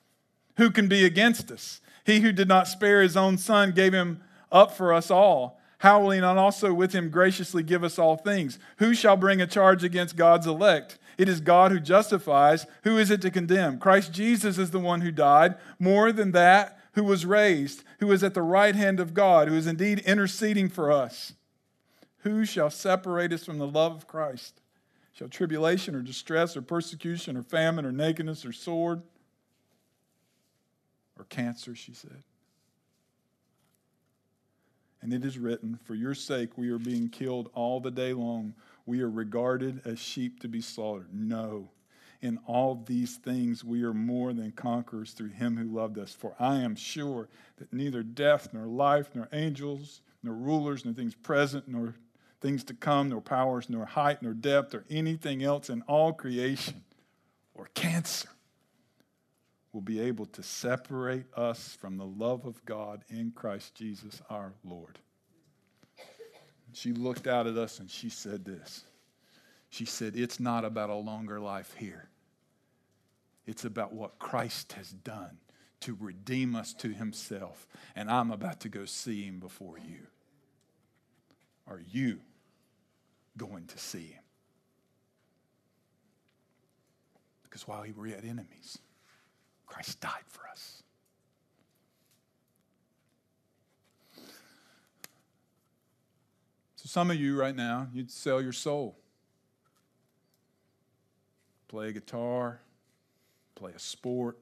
who 0.57 0.71
can 0.71 0.87
be 0.87 1.05
against 1.05 1.51
us? 1.51 1.81
He 2.05 2.21
who 2.21 2.31
did 2.31 2.47
not 2.47 2.67
spare 2.67 3.01
his 3.01 3.17
own 3.17 3.37
son 3.37 3.71
gave 3.71 3.93
him 3.93 4.21
up 4.51 4.71
for 4.71 4.93
us 4.93 5.11
all. 5.11 5.59
How 5.79 6.01
will 6.01 6.11
he 6.11 6.19
not 6.19 6.37
also 6.37 6.73
with 6.73 6.93
him 6.93 7.09
graciously 7.09 7.61
give 7.61 7.83
us 7.83 7.99
all 7.99 8.17
things? 8.17 8.57
Who 8.77 8.93
shall 8.95 9.17
bring 9.17 9.41
a 9.41 9.47
charge 9.47 9.83
against 9.83 10.15
God's 10.15 10.47
elect? 10.47 10.97
It 11.17 11.29
is 11.29 11.39
God 11.39 11.71
who 11.71 11.79
justifies. 11.79 12.65
Who 12.83 12.97
is 12.97 13.11
it 13.11 13.21
to 13.21 13.31
condemn? 13.31 13.77
Christ 13.79 14.11
Jesus 14.11 14.57
is 14.57 14.71
the 14.71 14.79
one 14.79 15.01
who 15.01 15.11
died. 15.11 15.55
More 15.79 16.11
than 16.11 16.31
that, 16.31 16.76
who 16.97 17.03
was 17.03 17.27
raised, 17.27 17.83
who 17.99 18.11
is 18.11 18.23
at 18.23 18.33
the 18.33 18.41
right 18.41 18.73
hand 18.73 18.99
of 18.99 19.13
God, 19.13 19.47
who 19.47 19.53
is 19.53 19.67
indeed 19.67 19.99
interceding 19.99 20.67
for 20.67 20.91
us. 20.91 21.33
Who 22.21 22.43
shall 22.43 22.71
separate 22.71 23.31
us 23.31 23.45
from 23.45 23.59
the 23.59 23.67
love 23.67 23.91
of 23.91 24.07
Christ? 24.07 24.61
Shall 25.13 25.27
tribulation 25.27 25.93
or 25.93 26.01
distress 26.01 26.57
or 26.57 26.63
persecution 26.63 27.37
or 27.37 27.43
famine 27.43 27.85
or 27.85 27.91
nakedness 27.91 28.43
or 28.45 28.51
sword 28.51 29.03
or 31.19 31.25
cancer, 31.25 31.75
she 31.75 31.93
said. 31.93 32.23
And 34.99 35.13
it 35.13 35.23
is 35.23 35.37
written, 35.37 35.77
For 35.83 35.93
your 35.93 36.15
sake 36.15 36.57
we 36.57 36.71
are 36.71 36.79
being 36.79 37.09
killed 37.09 37.51
all 37.53 37.79
the 37.79 37.91
day 37.91 38.13
long 38.13 38.55
we 38.87 39.01
are 39.01 39.09
regarded 39.09 39.81
as 39.85 39.99
sheep 39.99 40.39
to 40.39 40.47
be 40.47 40.61
slaughtered. 40.61 41.13
No. 41.13 41.69
In 42.21 42.39
all 42.47 42.83
these 42.85 43.17
things 43.17 43.63
we 43.63 43.83
are 43.83 43.93
more 43.93 44.33
than 44.33 44.51
conquerors 44.51 45.11
through 45.11 45.29
him 45.29 45.55
who 45.57 45.75
loved 45.75 45.99
us. 45.99 46.13
For 46.13 46.35
I 46.39 46.57
am 46.57 46.75
sure 46.75 47.29
that 47.57 47.71
neither 47.71 48.01
death, 48.03 48.49
nor 48.53 48.65
life, 48.65 49.09
nor 49.13 49.29
angels, 49.31 50.01
nor 50.23 50.33
rulers, 50.33 50.83
nor 50.83 50.93
things 50.93 51.15
present, 51.15 51.67
nor 51.67 51.93
things 52.41 52.63
to 52.65 52.73
come, 52.73 53.09
nor 53.09 53.21
powers, 53.21 53.69
nor 53.69 53.85
height, 53.85 54.21
nor 54.21 54.33
depth, 54.33 54.73
or 54.73 54.83
anything 54.89 55.43
else 55.43 55.69
in 55.69 55.81
all 55.83 56.13
creation, 56.13 56.83
or 57.53 57.67
cancer, 57.73 58.29
will 59.71 59.81
be 59.81 59.99
able 59.99 60.25
to 60.25 60.41
separate 60.41 61.25
us 61.35 61.77
from 61.79 61.97
the 61.97 62.05
love 62.05 62.45
of 62.45 62.63
God 62.65 63.03
in 63.09 63.31
Christ 63.31 63.75
Jesus 63.75 64.21
our 64.29 64.53
Lord. 64.63 64.97
She 66.73 66.93
looked 66.93 67.27
out 67.27 67.47
at 67.47 67.57
us 67.57 67.79
and 67.79 67.89
she 67.89 68.09
said 68.09 68.45
this. 68.45 68.83
She 69.69 69.85
said, 69.85 70.15
It's 70.15 70.39
not 70.39 70.65
about 70.65 70.89
a 70.89 70.95
longer 70.95 71.39
life 71.39 71.75
here, 71.77 72.09
it's 73.45 73.65
about 73.65 73.93
what 73.93 74.19
Christ 74.19 74.73
has 74.73 74.91
done 74.91 75.37
to 75.81 75.97
redeem 75.99 76.55
us 76.55 76.73
to 76.73 76.89
himself. 76.89 77.67
And 77.95 78.09
I'm 78.09 78.31
about 78.31 78.61
to 78.61 78.69
go 78.69 78.85
see 78.85 79.23
him 79.23 79.39
before 79.39 79.77
you. 79.77 80.07
Are 81.67 81.81
you 81.91 82.19
going 83.37 83.67
to 83.67 83.77
see 83.77 84.07
him? 84.07 84.23
Because 87.43 87.67
while 87.67 87.83
we 87.83 87.91
were 87.91 88.07
yet 88.07 88.23
enemies, 88.23 88.79
Christ 89.65 89.99
died 89.99 90.23
for 90.27 90.41
us. 90.51 90.83
So, 96.75 96.85
some 96.85 97.11
of 97.11 97.17
you 97.17 97.37
right 97.37 97.55
now, 97.55 97.87
you'd 97.93 98.11
sell 98.11 98.41
your 98.41 98.53
soul. 98.53 98.97
Play 101.67 101.91
guitar, 101.91 102.61
play 103.55 103.73
a 103.75 103.79
sport, 103.79 104.37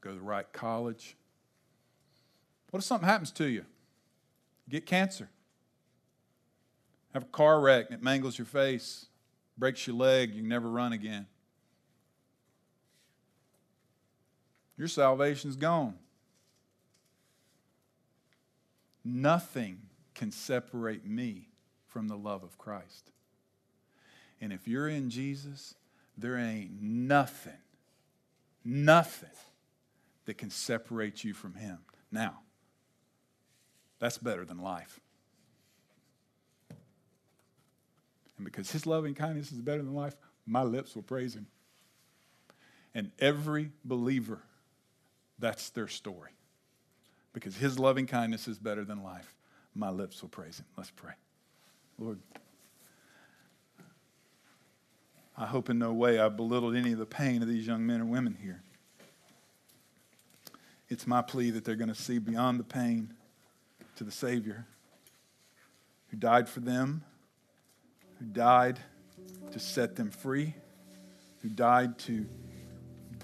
go 0.00 0.10
to 0.10 0.16
the 0.16 0.22
right 0.22 0.50
college. 0.52 1.16
What 2.70 2.78
if 2.78 2.84
something 2.84 3.08
happens 3.08 3.30
to 3.32 3.46
you? 3.46 3.64
Get 4.68 4.86
cancer. 4.86 5.28
Have 7.14 7.22
a 7.24 7.26
car 7.26 7.60
wreck 7.60 7.86
and 7.86 7.94
it 7.94 8.02
mangles 8.02 8.38
your 8.38 8.46
face, 8.46 9.06
breaks 9.56 9.86
your 9.86 9.96
leg, 9.96 10.34
you 10.34 10.42
never 10.42 10.68
run 10.68 10.92
again. 10.92 11.26
Your 14.76 14.88
salvation's 14.88 15.56
gone. 15.56 15.94
Nothing 19.04 19.80
can 20.14 20.30
separate 20.30 21.06
me 21.06 21.48
from 21.86 22.08
the 22.08 22.16
love 22.16 22.42
of 22.44 22.58
Christ. 22.58 23.10
And 24.40 24.52
if 24.52 24.68
you're 24.68 24.88
in 24.88 25.10
Jesus, 25.10 25.74
there 26.18 26.36
ain't 26.36 26.82
nothing, 26.82 27.58
nothing 28.64 29.30
that 30.26 30.36
can 30.36 30.50
separate 30.50 31.24
you 31.24 31.32
from 31.32 31.54
Him. 31.54 31.78
Now, 32.12 32.40
that's 33.98 34.18
better 34.18 34.44
than 34.44 34.58
life. 34.58 35.00
And 38.36 38.44
because 38.44 38.70
His 38.70 38.86
loving 38.86 39.14
kindness 39.14 39.52
is 39.52 39.60
better 39.60 39.82
than 39.82 39.94
life, 39.94 40.16
my 40.46 40.62
lips 40.62 40.94
will 40.94 41.02
praise 41.02 41.34
Him. 41.34 41.46
And 42.94 43.10
every 43.18 43.70
believer, 43.84 44.40
that's 45.38 45.70
their 45.70 45.88
story. 45.88 46.32
Because 47.32 47.56
His 47.56 47.78
loving 47.78 48.06
kindness 48.06 48.48
is 48.48 48.58
better 48.58 48.84
than 48.84 49.02
life 49.02 49.34
my 49.78 49.90
lips 49.90 50.20
will 50.20 50.28
praise 50.28 50.58
him. 50.58 50.66
Let's 50.76 50.90
pray. 50.90 51.12
Lord, 51.98 52.18
I 55.38 55.46
hope 55.46 55.70
in 55.70 55.78
no 55.78 55.92
way 55.92 56.18
I've 56.18 56.36
belittled 56.36 56.74
any 56.74 56.92
of 56.92 56.98
the 56.98 57.06
pain 57.06 57.42
of 57.42 57.48
these 57.48 57.64
young 57.64 57.86
men 57.86 58.00
and 58.00 58.10
women 58.10 58.36
here. 58.42 58.60
It's 60.88 61.06
my 61.06 61.22
plea 61.22 61.50
that 61.50 61.64
they're 61.64 61.76
going 61.76 61.88
to 61.88 61.94
see 61.94 62.18
beyond 62.18 62.58
the 62.58 62.64
pain 62.64 63.14
to 63.96 64.04
the 64.04 64.10
Savior 64.10 64.66
who 66.10 66.16
died 66.16 66.48
for 66.48 66.58
them, 66.58 67.04
who 68.18 68.24
died 68.24 68.80
to 69.52 69.60
set 69.60 69.94
them 69.94 70.10
free, 70.10 70.54
who 71.42 71.48
died 71.48 71.98
to 72.00 72.26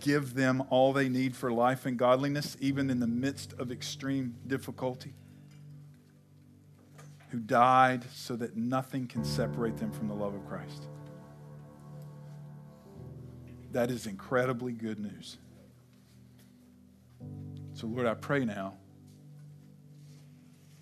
give 0.00 0.34
them 0.34 0.62
all 0.70 0.92
they 0.92 1.08
need 1.08 1.34
for 1.34 1.50
life 1.50 1.84
and 1.84 1.98
godliness, 1.98 2.56
even 2.60 2.90
in 2.90 3.00
the 3.00 3.06
midst 3.08 3.54
of 3.54 3.72
extreme 3.72 4.36
difficulty 4.46 5.14
who 7.30 7.40
died 7.40 8.04
so 8.14 8.36
that 8.36 8.56
nothing 8.56 9.08
can 9.08 9.24
separate 9.24 9.76
them 9.78 9.90
from 9.90 10.06
the 10.06 10.14
love 10.14 10.34
of 10.34 10.46
Christ. 10.46 10.86
That 13.74 13.90
is 13.90 14.06
incredibly 14.06 14.72
good 14.72 15.00
news. 15.00 15.36
So, 17.72 17.88
Lord, 17.88 18.06
I 18.06 18.14
pray 18.14 18.44
now 18.44 18.74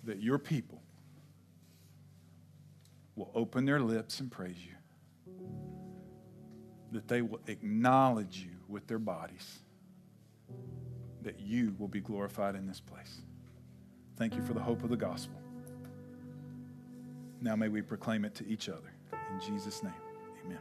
that 0.03 0.21
your 0.21 0.37
people 0.37 0.79
will 3.15 3.31
open 3.33 3.65
their 3.65 3.79
lips 3.79 4.19
and 4.19 4.31
praise 4.31 4.57
you, 4.63 4.75
that 6.91 7.07
they 7.07 7.23
will 7.23 7.41
acknowledge 7.47 8.37
you 8.37 8.51
with 8.67 8.85
their 8.85 8.99
bodies, 8.99 9.61
that 11.23 11.39
you 11.39 11.75
will 11.79 11.87
be 11.87 11.99
glorified 11.99 12.53
in 12.53 12.67
this 12.67 12.79
place. 12.79 13.21
Thank 14.17 14.35
you 14.35 14.43
for 14.43 14.53
the 14.53 14.61
hope 14.61 14.83
of 14.83 14.91
the 14.91 14.97
gospel. 14.97 15.41
Now 17.41 17.55
may 17.55 17.69
we 17.69 17.81
proclaim 17.81 18.23
it 18.23 18.35
to 18.35 18.47
each 18.47 18.69
other. 18.69 18.93
In 19.33 19.39
Jesus' 19.39 19.81
name, 19.81 19.93
amen. 20.45 20.59